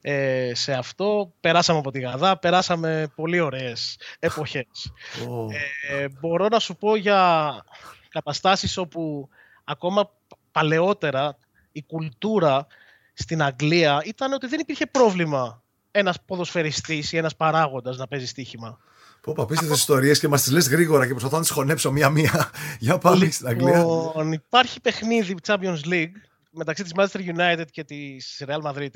ε, 0.01 0.51
σε 0.53 0.73
αυτό. 0.73 1.33
Περάσαμε 1.39 1.79
από 1.79 1.91
τη 1.91 1.99
Γαδά, 1.99 2.37
περάσαμε 2.37 3.11
πολύ 3.15 3.39
ωραίες 3.39 3.99
εποχές. 4.19 4.91
Ε, 5.89 6.07
μπορώ 6.19 6.47
να 6.47 6.59
σου 6.59 6.75
πω 6.75 6.95
για 6.95 7.49
καταστάσεις 8.09 8.77
όπου 8.77 9.29
ακόμα 9.63 10.11
παλαιότερα 10.51 11.37
η 11.71 11.83
κουλτούρα 11.83 12.67
στην 13.13 13.41
Αγγλία 13.41 14.01
ήταν 14.05 14.33
ότι 14.33 14.47
δεν 14.47 14.59
υπήρχε 14.59 14.85
πρόβλημα 14.85 15.63
ένας 15.91 16.21
ποδοσφαιριστής 16.25 17.11
ή 17.11 17.17
ένας 17.17 17.35
παράγοντας 17.35 17.97
να 17.97 18.07
παίζει 18.07 18.25
στοίχημα. 18.25 18.79
Πω, 19.21 19.31
απίστευτε 19.37 19.73
ιστορίες 19.73 20.19
και 20.19 20.27
μας 20.27 20.43
τις 20.43 20.51
λες 20.51 20.69
γρήγορα 20.69 21.03
και 21.05 21.11
προσπαθώ 21.11 21.35
να 21.35 21.41
τις 21.41 21.51
χωνέψω 21.51 21.91
μία-μία. 21.91 22.51
Για 22.79 22.97
πάλι 22.97 23.31
στην 23.31 23.47
Αγγλία. 23.47 23.77
Λοιπόν, 23.77 24.31
υπάρχει 24.31 24.81
παιχνίδι 24.81 25.35
Champions 25.45 25.79
League 25.85 26.11
μεταξύ 26.51 26.83
της 26.83 26.91
Manchester 26.95 27.35
United 27.35 27.65
και 27.71 27.83
της 27.83 28.43
Real 28.47 28.61
Madrid 28.61 28.89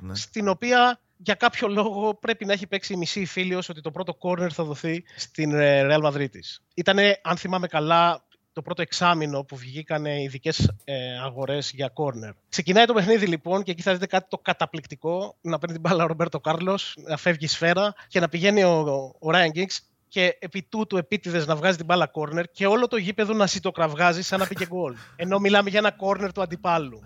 ναι. 0.00 0.14
στην 0.14 0.48
οποία 0.48 1.00
για 1.16 1.34
κάποιο 1.34 1.68
λόγο 1.68 2.14
πρέπει 2.14 2.44
να 2.44 2.52
έχει 2.52 2.66
παίξει 2.66 2.92
η 2.92 2.96
μισή 2.96 3.24
φίλιος 3.24 3.68
ότι 3.68 3.80
το 3.80 3.90
πρώτο 3.90 4.16
corner 4.20 4.50
θα 4.50 4.64
δοθεί 4.64 5.04
στην 5.16 5.52
ε, 5.54 5.86
Real 5.90 6.02
Madrid 6.02 6.28
Ήταν, 6.74 6.98
αν 7.22 7.36
θυμάμαι 7.36 7.66
καλά, 7.66 8.24
το 8.52 8.62
πρώτο 8.62 8.82
εξάμεινο 8.82 9.42
που 9.44 9.56
βγήκαν 9.56 10.04
οι 10.04 10.22
ειδικές 10.24 10.72
ε, 10.84 11.18
αγορές 11.24 11.72
για 11.74 11.92
corner. 11.94 12.32
Ξεκινάει 12.48 12.84
το 12.84 12.92
παιχνίδι 12.92 13.26
λοιπόν 13.26 13.62
και 13.62 13.70
εκεί 13.70 13.82
θα 13.82 13.92
δείτε 13.92 14.06
κάτι 14.06 14.26
το 14.28 14.38
καταπληκτικό. 14.38 15.36
Να 15.40 15.58
παίρνει 15.58 15.74
την 15.74 15.88
μπάλα 15.88 16.04
ο 16.04 16.06
Ρομπέρτο 16.06 16.40
Κάρλος, 16.40 16.96
να 17.06 17.16
φεύγει 17.16 17.44
η 17.44 17.48
σφαίρα 17.48 17.94
και 18.08 18.20
να 18.20 18.28
πηγαίνει 18.28 18.62
ο, 18.62 18.80
ο 19.18 19.30
Ryan 19.32 19.58
Giggs 19.58 19.78
και 20.10 20.36
επί 20.38 20.62
τούτου 20.68 20.96
επίτηδες 20.96 21.46
να 21.46 21.56
βγάζει 21.56 21.76
την 21.76 21.86
μπάλα 21.86 22.06
κόρνερ 22.06 22.44
και 22.50 22.66
όλο 22.66 22.88
το 22.88 22.96
γήπεδο 22.96 23.32
να 23.32 23.46
σιτοκραυγάζει 23.46 24.22
σαν 24.22 24.38
να 24.38 24.46
πήγε 24.46 24.66
γκολ. 24.66 24.94
Ενώ 25.16 25.38
μιλάμε 25.38 25.70
για 25.70 25.78
ένα 25.78 25.90
κόρνερ 25.90 26.32
του 26.32 26.42
αντιπάλου. 26.42 27.00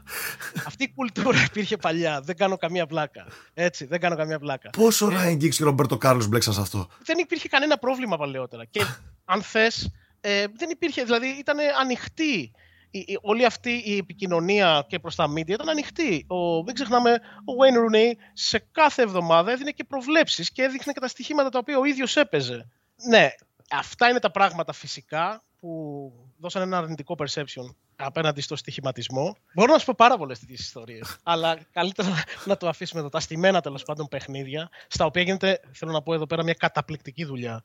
Αυτή 0.66 0.84
η 0.84 0.92
κουλτούρα 0.94 1.42
υπήρχε 1.44 1.76
παλιά. 1.76 2.20
Δεν 2.20 2.36
κάνω 2.36 2.56
καμία 2.56 2.86
πλάκα. 2.86 3.26
Έτσι, 3.54 3.84
δεν 3.84 4.00
κάνω 4.00 4.16
καμία 4.16 4.38
πλάκα. 4.38 4.70
Πόσο 4.70 5.08
Ράιν 5.08 5.36
Γκίξ 5.36 5.56
και 5.56 5.62
ο 5.62 5.66
Ρομπέρτο 5.66 5.96
Κάρλος 5.96 6.26
μπλέξαν 6.26 6.54
σε 6.54 6.60
αυτό; 6.60 6.88
Δεν 7.04 7.18
υπήρχε 7.18 7.48
κανένα 7.48 7.78
πρόβλημα 7.78 8.16
παλαιότερα. 8.16 8.64
Και 8.64 8.84
αν 9.24 9.42
θες, 9.42 9.90
ε, 10.26 10.44
δεν 10.56 10.70
υπήρχε. 10.70 11.04
Δηλαδή 11.04 11.26
ήταν 11.26 11.58
ανοιχτή 11.80 12.52
η, 12.90 13.18
όλη 13.20 13.44
αυτή 13.44 13.82
η 13.84 13.96
επικοινωνία 13.96 14.84
και 14.88 14.98
προς 14.98 15.14
τα 15.14 15.32
media 15.32 15.48
ήταν 15.48 15.68
ανοιχτή. 15.68 16.26
Ο, 16.28 16.62
μην 16.62 16.74
ξεχνάμε, 16.74 17.10
ο 17.44 17.52
Wayne 17.60 17.94
Rooney 17.94 18.12
σε 18.32 18.68
κάθε 18.72 19.02
εβδομάδα 19.02 19.52
έδινε 19.52 19.70
και 19.70 19.84
προβλέψεις 19.84 20.52
και 20.52 20.62
έδειχνε 20.62 20.92
και 20.92 21.00
τα 21.00 21.08
στοιχήματα 21.08 21.48
τα 21.48 21.58
οποία 21.58 21.78
ο 21.78 21.84
ίδιος 21.84 22.16
έπαιζε 22.16 22.68
ναι, 23.08 23.30
αυτά 23.70 24.08
είναι 24.08 24.18
τα 24.18 24.30
πράγματα 24.30 24.72
φυσικά 24.72 25.44
που 25.60 26.12
δώσαν 26.38 26.62
ένα 26.62 26.78
αρνητικό 26.78 27.16
perception 27.18 27.74
απέναντι 27.96 28.40
στο 28.40 28.56
στοιχηματισμό. 28.56 29.36
Μπορώ 29.54 29.72
να 29.72 29.78
σου 29.78 29.84
πω 29.84 29.94
πάρα 29.96 30.16
πολλές 30.16 30.38
τέτοιες 30.38 30.60
ιστορίες. 30.60 31.16
αλλά 31.22 31.58
καλύτερα 31.72 32.24
να 32.44 32.56
το 32.56 32.68
αφήσουμε 32.68 33.00
εδώ. 33.00 33.08
Τα 33.08 33.20
στημένα 33.20 33.60
τέλος 33.60 33.82
πάντων 33.82 34.08
παιχνίδια, 34.08 34.68
στα 34.88 35.04
οποία 35.04 35.22
γίνεται, 35.22 35.60
θέλω 35.72 35.92
να 35.92 36.02
πω 36.02 36.14
εδώ 36.14 36.26
πέρα, 36.26 36.42
μια 36.42 36.54
καταπληκτική 36.54 37.24
δουλειά 37.24 37.64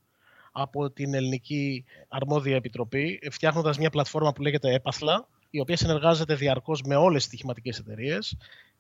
από 0.52 0.92
την 0.92 1.14
Ελληνική 1.14 1.86
Αρμόδια 2.08 2.56
Επιτροπή, 2.56 3.20
φτιάχνοντας 3.32 3.78
μια 3.78 3.90
πλατφόρμα 3.90 4.34
που 4.34 4.42
λέγεται 4.42 4.74
Έπαθλα, 4.74 5.28
η 5.50 5.60
οποία 5.60 5.78
συνεργάζεται 5.78 6.36
διαρκώς 6.36 6.82
με 6.82 6.96
όλες 6.96 7.18
τις 7.18 7.26
στοιχηματικές 7.26 7.80
εταιρείες 7.80 8.38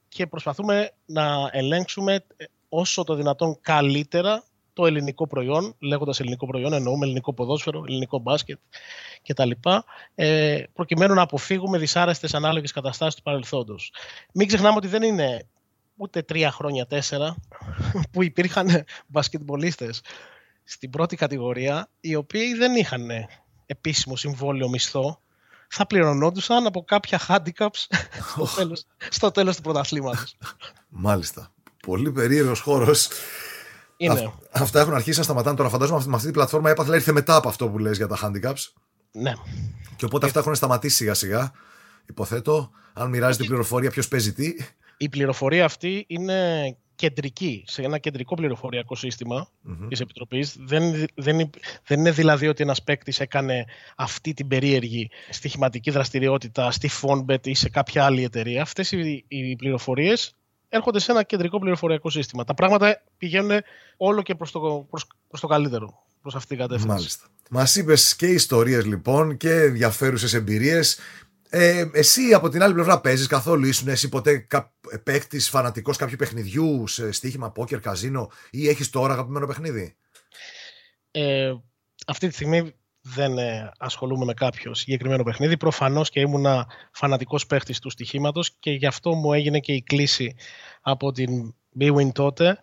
και 0.08 0.27
προσπαθούμε 0.27 0.91
να 1.05 1.49
ελέγξουμε 1.51 2.25
όσο 2.69 3.03
το 3.03 3.15
δυνατόν 3.15 3.58
καλύτερα 3.62 4.43
το 4.73 4.86
ελληνικό 4.86 5.27
προϊόν, 5.27 5.75
λέγοντας 5.79 6.19
ελληνικό 6.19 6.47
προϊόν, 6.47 6.73
εννοούμε 6.73 7.05
ελληνικό 7.05 7.34
ποδόσφαιρο, 7.34 7.84
ελληνικό 7.88 8.19
μπάσκετ 8.19 8.60
κτλ. 9.27 9.51
Ε, 10.15 10.63
προκειμένου 10.73 11.13
να 11.13 11.21
αποφύγουμε 11.21 11.77
δυσάρεστες 11.77 12.34
ανάλογες 12.34 12.71
καταστάσεις 12.71 13.15
του 13.15 13.21
παρελθόντος. 13.21 13.93
Μην 14.34 14.47
ξεχνάμε 14.47 14.75
ότι 14.77 14.88
δεν 14.88 15.03
είναι 15.03 15.47
ούτε 15.95 16.21
τρία 16.21 16.51
χρόνια, 16.51 16.86
τέσσερα, 16.86 17.36
που 18.12 18.23
υπήρχαν 18.23 18.84
μπασκετμπολίστες 19.08 20.01
στην 20.71 20.89
πρώτη 20.89 21.15
κατηγορία, 21.15 21.89
οι 21.99 22.15
οποίοι 22.15 22.53
δεν 22.53 22.75
είχαν 22.75 23.10
επίσημο 23.65 24.15
συμβόλαιο 24.15 24.69
μισθό, 24.69 25.21
θα 25.67 25.88
πληρωνόντουσαν 25.88 26.65
από 26.65 26.84
κάποια 26.84 27.19
handicaps 27.27 27.88
στο 28.32 28.47
τέλος, 28.55 28.86
στο 29.10 29.32
τέλος 29.32 29.55
του 29.55 29.62
πρωταθλήματος. 29.62 30.38
Μάλιστα. 30.89 31.53
Πολύ 31.86 32.12
περίεργος 32.12 32.60
χώρος. 32.60 33.08
Είναι. 33.97 34.34
αυτά 34.51 34.79
έχουν 34.79 34.93
αρχίσει 34.93 35.17
να 35.17 35.23
σταματάνε 35.23 35.55
τώρα. 35.55 35.69
Φαντάζομαι 35.69 36.03
με 36.05 36.13
αυτή 36.13 36.25
την 36.25 36.34
πλατφόρμα 36.34 36.69
έπαθλα 36.69 36.95
ήρθε 36.95 37.12
μετά 37.12 37.36
από 37.36 37.47
αυτό 37.47 37.69
που 37.69 37.77
λες 37.77 37.97
για 37.97 38.08
τα 38.08 38.17
handicaps. 38.21 38.71
Ναι. 39.12 39.34
Και 39.95 40.05
οπότε 40.05 40.25
αυτά 40.25 40.39
έχουν 40.39 40.55
σταματήσει 40.55 40.95
σιγά 40.95 41.13
σιγά. 41.13 41.51
Υποθέτω, 42.05 42.71
αν 42.93 43.10
μοιράζεται 43.10 43.43
η 43.43 43.47
πληροφορία, 43.47 43.89
ποιος 43.89 44.08
παίζει 44.08 44.34
τι. 44.34 44.55
Η 44.97 45.10
πληροφορία 45.10 45.65
αυτή 45.65 46.05
είναι 46.08 46.77
κεντρική, 46.99 47.63
σε 47.67 47.81
ένα 47.81 47.97
κεντρικό 47.97 48.35
πληροφοριακό 48.35 48.95
σύστημα 48.95 49.47
mm-hmm. 49.47 49.85
της 49.89 49.99
Επιτροπής. 49.99 50.55
Δεν, 50.59 51.05
δεν, 51.15 51.49
δεν 51.85 51.99
είναι 51.99 52.12
δηλαδή 52.12 52.47
ότι 52.47 52.63
ένας 52.63 52.83
παίκτης 52.83 53.19
έκανε 53.19 53.65
αυτή 53.95 54.33
την 54.33 54.47
περίεργη 54.47 55.09
στοιχηματική 55.29 55.91
δραστηριότητα 55.91 56.71
στη 56.71 56.89
Fonbet 57.01 57.47
ή 57.47 57.53
σε 57.53 57.69
κάποια 57.69 58.05
άλλη 58.05 58.23
εταιρεία. 58.23 58.62
Αυτές 58.62 58.91
οι, 58.91 59.25
οι 59.27 59.55
πληροφορίες 59.55 60.35
έρχονται 60.69 60.99
σε 60.99 61.12
ένα 61.12 61.23
κεντρικό 61.23 61.59
πληροφοριακό 61.59 62.09
σύστημα. 62.09 62.43
Τα 62.43 62.53
πράγματα 62.53 63.01
πηγαίνουν 63.17 63.62
όλο 63.97 64.21
και 64.21 64.35
προς 64.35 64.51
το, 64.51 64.88
προς, 64.89 65.07
προς 65.27 65.41
το 65.41 65.47
καλύτερο, 65.47 66.03
προς 66.21 66.35
αυτή 66.35 66.47
την 66.47 66.57
κατεύθυνση. 66.57 66.95
Μάλιστα. 66.95 67.25
Μας 67.49 67.75
είπες 67.75 68.15
και 68.15 68.27
ιστορίες 68.27 68.85
λοιπόν 68.85 69.38
και 69.38 69.53
ενδιαφέρουσες 69.53 70.33
εμπειρίες. 70.33 70.99
Ε, 71.51 71.89
εσύ 71.93 72.33
από 72.33 72.49
την 72.49 72.63
άλλη 72.63 72.73
πλευρά 72.73 73.01
παίζεις 73.01 73.27
καθόλου, 73.27 73.65
ήσουν 73.65 73.88
εσύ 73.88 74.09
ποτέ 74.09 74.47
παίκτης 75.03 75.49
φανατικός 75.49 75.97
κάποιου 75.97 76.15
παιχνιδιού 76.15 76.88
σε 76.88 77.12
στοίχημα, 77.12 77.51
πόκερ, 77.51 77.79
καζίνο 77.79 78.31
ή 78.51 78.67
έχεις 78.67 78.89
τώρα 78.89 79.13
αγαπημένο 79.13 79.47
παιχνίδι; 79.47 79.95
Ε, 81.12 81.53
αυτή 82.07 82.27
τη 82.27 82.33
στιγμή 82.33 82.73
δεν 83.01 83.38
ε, 83.38 83.71
ασχολούμαι 83.77 84.25
με 84.25 84.33
κάποιο 84.33 84.73
συγκεκριμένο 84.73 85.23
παιχνίδι. 85.23 85.57
Προφανώς 85.57 86.09
και 86.09 86.19
ήμουνα 86.19 86.67
φανατικός 86.91 87.45
παίκτη 87.45 87.79
του 87.79 87.89
στοιχήματος 87.89 88.55
και 88.59 88.71
γι' 88.71 88.85
αυτό 88.85 89.13
μου 89.13 89.33
έγινε 89.33 89.59
και 89.59 89.73
η 89.73 89.81
κλίση 89.81 90.35
από 90.81 91.12
την 91.12 91.53
BWIN 91.79 92.12
τότε, 92.12 92.59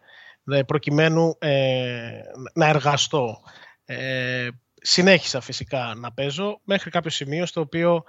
προκειμένου 0.66 1.36
ε, 1.38 2.20
να 2.54 2.68
εργαστώ. 2.68 3.40
Ε, 3.84 4.48
συνέχισα 4.74 5.40
φυσικά 5.40 5.94
να 5.96 6.12
παίζω 6.12 6.60
μέχρι 6.64 6.90
κάποιο 6.90 7.10
σημείο 7.10 7.46
στο 7.46 7.60
οποίο 7.60 8.04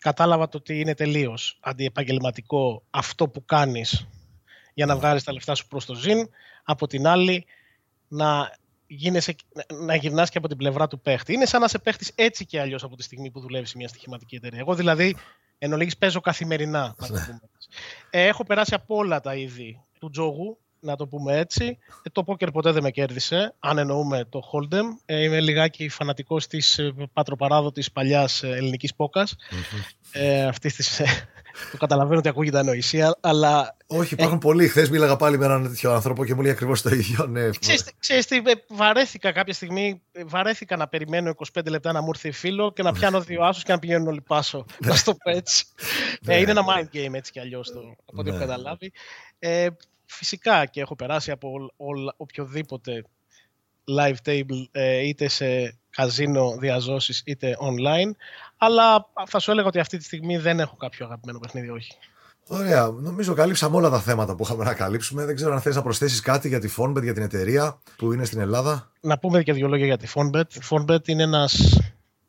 κατάλαβα 0.00 0.48
το 0.48 0.56
ότι 0.56 0.80
είναι 0.80 0.94
τελείως 0.94 1.58
αντιεπαγγελματικό 1.60 2.82
αυτό 2.90 3.28
που 3.28 3.44
κάνεις 3.44 4.06
για 4.74 4.86
να 4.86 4.96
βγάλεις 4.96 5.24
τα 5.24 5.32
λεφτά 5.32 5.54
σου 5.54 5.66
προς 5.66 5.84
το 5.84 5.94
ζήν, 5.94 6.28
από 6.64 6.86
την 6.86 7.06
άλλη 7.06 7.44
να, 8.08 8.56
γίνεσαι, 8.86 9.34
να 9.84 9.94
γυρνάς 9.94 10.30
και 10.30 10.38
από 10.38 10.48
την 10.48 10.56
πλευρά 10.56 10.86
του 10.86 11.00
παίχτη. 11.00 11.32
Είναι 11.32 11.46
σαν 11.46 11.60
να 11.60 11.68
σε 11.68 11.78
παίχτης 11.78 12.12
έτσι 12.14 12.46
και 12.46 12.60
αλλιώς 12.60 12.82
από 12.82 12.96
τη 12.96 13.02
στιγμή 13.02 13.30
που 13.30 13.40
δουλεύεις 13.40 13.70
σε 13.70 13.76
μια 13.76 13.88
στοιχηματική 13.88 14.36
εταιρεία. 14.36 14.58
Εγώ 14.58 14.74
δηλαδή 14.74 15.16
εν 15.58 15.72
ολίγης 15.72 15.96
παίζω 15.96 16.20
καθημερινά. 16.20 16.94
Να 16.98 17.06
το 17.06 17.12
ναι. 17.12 17.24
πούμε. 17.24 17.40
Ε, 18.10 18.26
έχω 18.26 18.44
περάσει 18.44 18.74
από 18.74 18.96
όλα 18.96 19.20
τα 19.20 19.34
είδη 19.34 19.84
του 19.98 20.10
τζόγου, 20.10 20.58
να 20.86 20.96
το 20.96 21.06
πούμε 21.06 21.38
έτσι. 21.38 21.78
Ε, 22.02 22.10
το 22.12 22.24
πόκερ 22.24 22.50
ποτέ 22.50 22.72
δεν 22.72 22.82
με 22.82 22.90
κέρδισε, 22.90 23.54
αν 23.58 23.78
εννοούμε 23.78 24.24
το 24.28 24.40
Hold'em. 24.52 24.84
Ε, 25.04 25.22
είμαι 25.22 25.40
λιγάκι 25.40 25.88
φανατικός 25.88 26.46
της 26.46 26.78
ε, 26.78 26.94
πατροπαράδοτης 27.12 27.92
παλιάς 27.92 28.42
ελληνικής 28.42 28.94
πόκας. 28.94 29.36
Ε, 30.12 30.44
αυτής 30.44 30.74
της, 30.74 31.00
το 31.70 31.76
καταλαβαίνω 31.76 32.18
ότι 32.18 32.28
ακούγεται 32.28 32.58
ανοησία, 32.58 33.16
αλλά... 33.20 33.76
Όχι, 33.86 34.14
υπάρχουν 34.14 34.38
πολλοί. 34.38 34.68
Χθες 34.68 34.90
μίλαγα 34.90 35.16
πάλι 35.16 35.38
με 35.38 35.44
έναν 35.44 35.62
τέτοιο 35.62 35.92
άνθρωπο 35.92 36.24
και 36.24 36.34
μου 36.34 36.42
λέει 36.42 36.50
ακριβώς 36.50 36.82
το 36.82 36.94
ίδιο. 36.94 37.26
Ναι. 37.26 37.50
Ξέρεις, 37.98 38.26
τι, 38.26 38.40
βαρέθηκα 38.68 39.32
κάποια 39.32 39.54
στιγμή, 39.54 40.02
βαρέθηκα 40.26 40.76
να 40.76 40.88
περιμένω 40.88 41.34
25 41.54 41.66
λεπτά 41.66 41.92
να 41.92 42.00
μου 42.00 42.08
έρθει 42.08 42.30
φίλο 42.30 42.72
και 42.72 42.82
να 42.82 42.92
πιάνω 42.92 43.20
δύο 43.20 43.44
άσους 43.44 43.62
και 43.62 43.72
να 43.72 43.78
πηγαίνουν 43.78 44.06
όλοι 44.06 44.20
πάσο. 44.20 44.64
να 44.78 45.02
το 45.04 45.14
πω 45.14 45.30
έτσι. 45.30 45.64
Ναι. 46.20 46.36
είναι 46.36 46.50
ένα 46.50 46.64
mind 46.68 46.96
game 46.96 47.12
έτσι 47.12 47.32
κι 47.32 47.40
αλλιώς 47.40 47.72
από 48.06 48.20
ό,τι 48.20 48.28
έχω 48.28 48.38
καταλάβει. 48.38 48.92
Ε, 49.38 49.66
Φυσικά 50.06 50.66
και 50.66 50.80
έχω 50.80 50.96
περάσει 50.96 51.30
από 51.30 51.70
οποιοδήποτε 52.16 53.04
live 53.98 54.16
table 54.24 54.64
ε, 54.70 55.06
είτε 55.06 55.28
σε 55.28 55.78
καζίνο 55.90 56.56
διαζώσεις 56.58 57.22
είτε 57.26 57.56
online 57.60 58.10
αλλά 58.56 59.08
θα 59.26 59.38
σου 59.38 59.50
έλεγα 59.50 59.66
ότι 59.66 59.78
αυτή 59.78 59.98
τη 59.98 60.04
στιγμή 60.04 60.36
δεν 60.36 60.60
έχω 60.60 60.76
κάποιο 60.76 61.06
αγαπημένο 61.06 61.38
παιχνίδι, 61.38 61.70
όχι. 61.70 61.92
Ωραία. 62.48 62.90
Νομίζω 63.00 63.34
καλύψαμε 63.34 63.76
όλα 63.76 63.90
τα 63.90 64.00
θέματα 64.00 64.34
που 64.34 64.42
είχαμε 64.42 64.64
να 64.64 64.74
καλύψουμε. 64.74 65.24
Δεν 65.24 65.34
ξέρω 65.34 65.52
αν 65.52 65.60
θες 65.60 65.74
να 65.74 65.82
προσθέσεις 65.82 66.20
κάτι 66.20 66.48
για 66.48 66.60
τη 66.60 66.68
Fonbet, 66.76 67.02
για 67.02 67.14
την 67.14 67.22
εταιρεία 67.22 67.78
που 67.96 68.12
είναι 68.12 68.24
στην 68.24 68.40
Ελλάδα. 68.40 68.90
Να 69.00 69.18
πούμε 69.18 69.42
και 69.42 69.52
δύο 69.52 69.68
λόγια 69.68 69.86
για 69.86 69.96
τη 69.96 70.06
Fonbet. 70.14 70.54
Η 70.54 70.60
Fonbet 70.70 71.08
είναι 71.08 71.22
ένας 71.22 71.78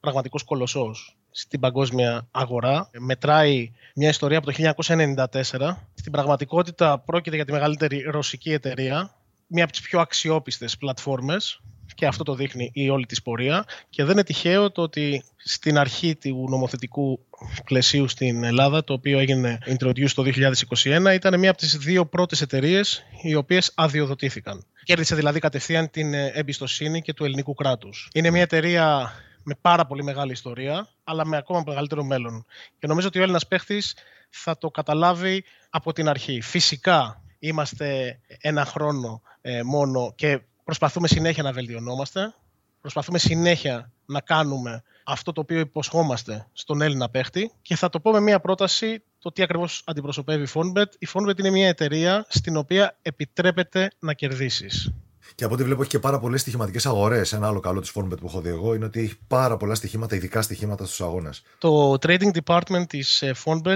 πραγματικός 0.07 0.43
κολοσσός 0.43 1.17
στην 1.31 1.59
παγκόσμια 1.59 2.27
αγορά. 2.31 2.89
Μετράει 2.97 3.71
μια 3.95 4.09
ιστορία 4.09 4.37
από 4.37 4.51
το 4.51 4.73
1994. 4.75 5.75
Στην 5.93 6.11
πραγματικότητα 6.11 6.99
πρόκειται 6.99 7.35
για 7.35 7.45
τη 7.45 7.51
μεγαλύτερη 7.51 8.01
ρωσική 8.01 8.51
εταιρεία, 8.51 9.15
μία 9.47 9.63
από 9.63 9.71
τις 9.71 9.81
πιο 9.81 9.99
αξιόπιστες 9.99 10.77
πλατφόρμες 10.77 11.61
και 11.95 12.05
αυτό 12.05 12.23
το 12.23 12.35
δείχνει 12.35 12.71
η 12.73 12.89
όλη 12.89 13.05
της 13.05 13.21
πορεία 13.21 13.65
και 13.89 14.03
δεν 14.03 14.11
είναι 14.11 14.23
τυχαίο 14.23 14.71
το 14.71 14.81
ότι 14.81 15.23
στην 15.37 15.77
αρχή 15.77 16.15
του 16.15 16.47
νομοθετικού 16.49 17.19
πλαισίου 17.65 18.07
στην 18.07 18.43
Ελλάδα, 18.43 18.83
το 18.83 18.93
οποίο 18.93 19.19
έγινε 19.19 19.57
introduced 19.65 20.11
το 20.15 20.23
2021, 20.23 21.13
ήταν 21.13 21.39
μία 21.39 21.49
από 21.49 21.59
τις 21.59 21.77
δύο 21.77 22.05
πρώτες 22.05 22.41
εταιρείες 22.41 23.03
οι 23.21 23.35
οποίες 23.35 23.71
αδειοδοτήθηκαν. 23.75 24.65
Κέρδισε 24.83 25.15
δηλαδή 25.15 25.39
κατευθείαν 25.39 25.89
την 25.89 26.13
εμπιστοσύνη 26.13 27.01
και 27.01 27.13
του 27.13 27.25
ελληνικού 27.25 27.53
κράτους. 27.53 28.09
Είναι 28.13 28.29
μια 28.29 28.41
εταιρεία 28.41 29.13
με 29.47 29.55
πάρα 29.61 29.85
πολύ 29.85 30.03
μεγάλη 30.03 30.31
ιστορία, 30.31 30.89
αλλά 31.03 31.25
με 31.25 31.37
ακόμα 31.37 31.63
μεγαλύτερο 31.65 32.03
μέλλον. 32.03 32.45
Και 32.79 32.87
νομίζω 32.87 33.07
ότι 33.07 33.19
ο 33.19 33.21
Έλληνας 33.21 33.47
παίχτης 33.47 33.95
θα 34.29 34.57
το 34.57 34.69
καταλάβει 34.69 35.43
από 35.69 35.93
την 35.93 36.09
αρχή. 36.09 36.41
Φυσικά 36.41 37.23
είμαστε 37.39 38.19
ένα 38.41 38.65
χρόνο 38.65 39.21
ε, 39.41 39.63
μόνο 39.63 40.13
και 40.15 40.41
προσπαθούμε 40.63 41.07
συνέχεια 41.07 41.43
να 41.43 41.51
βελτιωνόμαστε. 41.51 42.33
Προσπαθούμε 42.81 43.17
συνέχεια 43.17 43.91
να 44.05 44.21
κάνουμε 44.21 44.83
αυτό 45.03 45.31
το 45.31 45.41
οποίο 45.41 45.59
υποσχόμαστε 45.59 46.47
στον 46.53 46.81
Έλληνα 46.81 47.09
παίχτη 47.09 47.51
και 47.61 47.75
θα 47.75 47.89
το 47.89 47.99
πω 47.99 48.11
με 48.11 48.19
μια 48.19 48.39
πρόταση 48.39 49.03
το 49.19 49.31
τι 49.31 49.43
ακριβώς 49.43 49.83
αντιπροσωπεύει 49.85 50.43
η 50.43 50.49
Fonbet. 50.53 50.89
Η 50.99 51.07
Fonbet 51.13 51.39
είναι 51.39 51.49
μια 51.49 51.67
εταιρεία 51.67 52.25
στην 52.29 52.57
οποία 52.57 52.97
επιτρέπεται 53.01 53.91
να 53.99 54.13
κερδίσεις. 54.13 54.91
Και 55.37 55.43
από 55.43 55.53
ό,τι 55.53 55.63
βλέπω 55.63 55.81
έχει 55.81 55.89
και 55.89 55.99
πάρα 55.99 56.19
πολλές 56.19 56.41
στοιχηματικές 56.41 56.85
αγορές. 56.85 57.33
Ένα 57.33 57.47
άλλο 57.47 57.59
καλό 57.59 57.79
της 57.79 57.91
Formbet 57.95 58.19
που 58.19 58.25
έχω 58.25 58.41
δει 58.41 58.49
εγώ 58.49 58.73
είναι 58.73 58.85
ότι 58.85 58.99
έχει 58.99 59.17
πάρα 59.27 59.57
πολλά 59.57 59.75
στοιχήματα, 59.75 60.15
ειδικά 60.15 60.41
στοιχήματα 60.41 60.85
στους 60.85 61.01
αγώνες. 61.01 61.43
Το 61.57 61.91
trading 61.91 62.29
department 62.43 62.87
της 62.87 63.21
ε, 63.21 63.35
Formbet, 63.45 63.75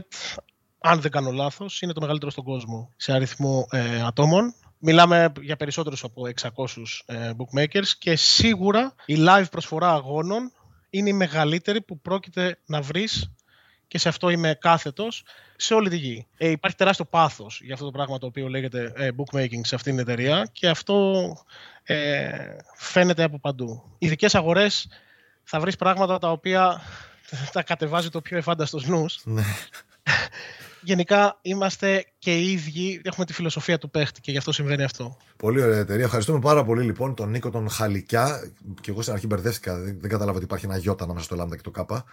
αν 0.79 1.01
δεν 1.01 1.11
κάνω 1.11 1.31
λάθος, 1.31 1.81
είναι 1.81 1.93
το 1.93 2.01
μεγαλύτερο 2.01 2.31
στον 2.31 2.43
κόσμο 2.43 2.93
σε 2.95 3.13
αριθμό 3.13 3.67
ε, 3.71 4.01
ατόμων. 4.01 4.53
Μιλάμε 4.77 5.31
για 5.41 5.55
περισσότερους 5.55 6.03
από 6.03 6.21
600 6.41 6.49
ε, 7.05 7.31
bookmakers 7.37 7.87
και 7.99 8.15
σίγουρα 8.15 8.95
η 9.05 9.15
live 9.17 9.45
προσφορά 9.51 9.91
αγώνων 9.91 10.51
είναι 10.89 11.09
η 11.09 11.13
μεγαλύτερη 11.13 11.81
που 11.81 11.99
πρόκειται 11.99 12.59
να 12.65 12.81
βρεις 12.81 13.31
και 13.91 13.97
σε 13.97 14.09
αυτό 14.09 14.29
είμαι 14.29 14.57
κάθετος 14.59 15.23
σε 15.55 15.73
όλη 15.73 15.89
τη 15.89 15.97
γη. 15.97 16.27
Ε, 16.37 16.49
υπάρχει 16.49 16.77
τεράστιο 16.77 17.05
πάθος 17.05 17.61
για 17.63 17.73
αυτό 17.73 17.85
το 17.85 17.91
πράγμα 17.91 18.17
το 18.17 18.25
οποίο 18.25 18.47
λέγεται 18.47 18.93
ε, 18.95 19.09
bookmaking 19.17 19.59
σε 19.61 19.75
αυτήν 19.75 19.95
την 19.95 20.01
εταιρεία 20.01 20.49
και 20.51 20.67
αυτό 20.69 21.37
ε, 21.83 22.29
φαίνεται 22.75 23.23
από 23.23 23.39
παντού. 23.39 23.83
Ειδικές 23.97 24.35
αγορές 24.35 24.87
θα 25.43 25.59
βρεις 25.59 25.75
πράγματα 25.75 26.17
τα 26.17 26.31
οποία 26.31 26.81
τα 27.53 27.63
κατεβάζει 27.63 28.09
το 28.09 28.21
πιο 28.21 28.37
εφάνταστος 28.37 28.87
νους. 28.87 29.21
Ναι. 29.23 29.43
Γενικά 30.81 31.37
είμαστε 31.41 32.05
και 32.19 32.37
οι 32.37 32.51
ίδιοι, 32.51 33.01
έχουμε 33.03 33.25
τη 33.25 33.33
φιλοσοφία 33.33 33.77
του 33.77 33.89
παίχτη 33.89 34.21
και 34.21 34.31
γι' 34.31 34.37
αυτό 34.37 34.51
συμβαίνει 34.51 34.83
αυτό. 34.83 35.17
Πολύ 35.37 35.61
ωραία 35.61 35.79
εταιρεία. 35.79 36.05
Ευχαριστούμε 36.05 36.39
πάρα 36.39 36.63
πολύ 36.63 36.83
λοιπόν 36.83 37.15
τον 37.15 37.29
Νίκο 37.29 37.49
τον 37.49 37.69
Χαλικιά. 37.69 38.51
Και 38.81 38.91
εγώ 38.91 39.01
στην 39.01 39.13
αρχή 39.13 39.27
μπερδεύτηκα, 39.27 39.77
δεν, 39.77 39.97
δεν 39.99 40.09
κατάλαβα 40.09 40.35
ότι 40.35 40.45
υπάρχει 40.45 40.65
ένα 40.65 40.77
γιώτα 40.77 41.03
ανάμεσα 41.03 41.25
στο 41.25 41.35
Λάμδα 41.35 41.55
και 41.55 41.61
το 41.61 41.71
Κάπα. 41.71 42.05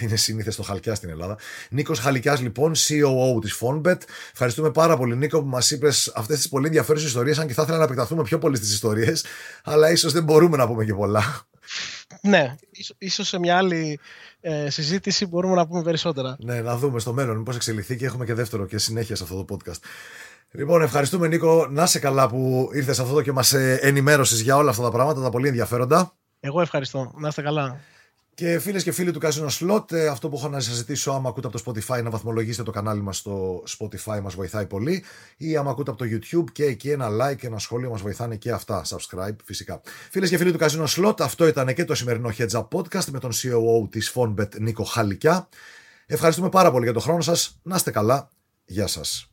Είναι 0.00 0.16
σύνηθε 0.16 0.50
στο 0.50 0.62
Χαλκιά 0.62 0.94
στην 0.94 1.08
Ελλάδα. 1.08 1.38
Νίκος 1.70 1.98
Χαλκιάς, 1.98 2.40
λοιπόν, 2.40 2.74
COO 2.74 3.40
της 3.40 3.58
Fonbet. 3.60 3.98
Ευχαριστούμε 4.32 4.70
πάρα 4.70 4.96
πολύ, 4.96 5.16
Νίκο, 5.16 5.40
που 5.42 5.48
μας 5.48 5.70
είπες 5.70 6.12
αυτές 6.14 6.36
τις 6.36 6.48
πολύ 6.48 6.66
ενδιαφέρουσες 6.66 7.08
ιστορίες. 7.08 7.38
Αν 7.38 7.46
και 7.46 7.52
θα 7.52 7.62
ήθελα 7.62 7.78
να 7.78 7.84
επεκταθούμε 7.84 8.22
πιο 8.22 8.38
πολύ 8.38 8.56
στις 8.56 8.72
ιστορίες, 8.72 9.24
αλλά 9.64 9.90
ίσως 9.90 10.12
δεν 10.12 10.22
μπορούμε 10.22 10.56
να 10.56 10.66
πούμε 10.66 10.84
και 10.84 10.94
πολλά. 10.94 11.46
Ναι, 12.20 12.54
ίσως 12.98 13.28
σε 13.28 13.38
μια 13.38 13.56
άλλη 13.56 14.00
ε, 14.40 14.70
συζήτηση 14.70 15.26
μπορούμε 15.26 15.54
να 15.54 15.66
πούμε 15.66 15.82
περισσότερα. 15.82 16.36
Ναι, 16.38 16.60
να 16.60 16.76
δούμε 16.76 17.00
στο 17.00 17.12
μέλλον 17.12 17.36
μήπως 17.36 17.56
εξελιχθεί 17.56 17.96
και 17.96 18.04
έχουμε 18.04 18.24
και 18.24 18.34
δεύτερο 18.34 18.66
και 18.66 18.78
συνέχεια 18.78 19.16
σε 19.16 19.22
αυτό 19.22 19.44
το 19.44 19.56
podcast. 19.56 19.78
Λοιπόν, 20.50 20.82
ευχαριστούμε 20.82 21.28
Νίκο. 21.28 21.66
Να 21.70 21.86
σε 21.86 21.98
καλά 21.98 22.28
που 22.28 22.70
ήρθες 22.72 22.98
αυτό 22.98 23.22
και 23.22 23.32
μας 23.32 23.52
ε, 23.52 23.78
ενημέρωσες 23.82 24.40
για 24.40 24.56
όλα 24.56 24.70
αυτά 24.70 24.82
τα 24.82 24.90
πράγματα, 24.90 25.22
τα 25.22 25.30
πολύ 25.30 25.48
ενδιαφέροντα. 25.48 26.14
Εγώ 26.40 26.60
ευχαριστώ. 26.60 27.12
Να 27.16 27.28
είστε 27.28 27.42
καλά. 27.42 27.80
Και 28.34 28.58
φίλες 28.58 28.82
και 28.82 28.92
φίλοι 28.92 29.10
του 29.10 29.20
Casino 29.22 29.48
Slot, 29.48 29.92
ε, 29.92 30.06
αυτό 30.06 30.28
που 30.28 30.36
έχω 30.36 30.48
να 30.48 30.60
σας 30.60 30.74
ζητήσω, 30.74 31.10
άμα 31.10 31.28
ακούτε 31.28 31.46
από 31.46 31.62
το 31.62 31.64
Spotify, 31.66 32.02
να 32.02 32.10
βαθμολογήσετε 32.10 32.62
το 32.62 32.70
κανάλι 32.70 33.00
μας 33.00 33.16
στο 33.16 33.62
Spotify, 33.78 34.20
μας 34.22 34.34
βοηθάει 34.34 34.66
πολύ. 34.66 35.04
Ή 35.36 35.56
άμα 35.56 35.70
ακούτε 35.70 35.90
από 35.90 36.04
το 36.04 36.10
YouTube 36.10 36.52
και 36.52 36.64
εκεί 36.64 36.90
ένα 36.90 37.08
like, 37.08 37.44
ένα 37.44 37.58
σχόλιο, 37.58 37.90
μας 37.90 38.00
βοηθάνε 38.00 38.36
και 38.36 38.50
αυτά. 38.50 38.82
Subscribe 38.84 39.36
φυσικά. 39.44 39.80
Φίλες 40.10 40.28
και 40.28 40.36
φίλοι 40.36 40.52
του 40.52 40.58
Casino 40.60 40.86
Slot, 40.86 41.20
αυτό 41.20 41.46
ήταν 41.46 41.74
και 41.74 41.84
το 41.84 41.94
σημερινό 41.94 42.30
Heads 42.38 42.50
Up 42.50 42.68
Podcast 42.68 43.04
με 43.04 43.18
τον 43.18 43.30
COO 43.32 43.90
της 43.90 44.12
Fonbet 44.14 44.60
Νίκο 44.60 44.84
Χαλικιά. 44.84 45.48
Ευχαριστούμε 46.06 46.48
πάρα 46.48 46.70
πολύ 46.70 46.84
για 46.84 46.92
τον 46.92 47.02
χρόνο 47.02 47.20
σας. 47.20 47.58
Να 47.62 47.76
είστε 47.76 47.90
καλά. 47.90 48.28
Γεια 48.64 48.86
σας. 48.86 49.30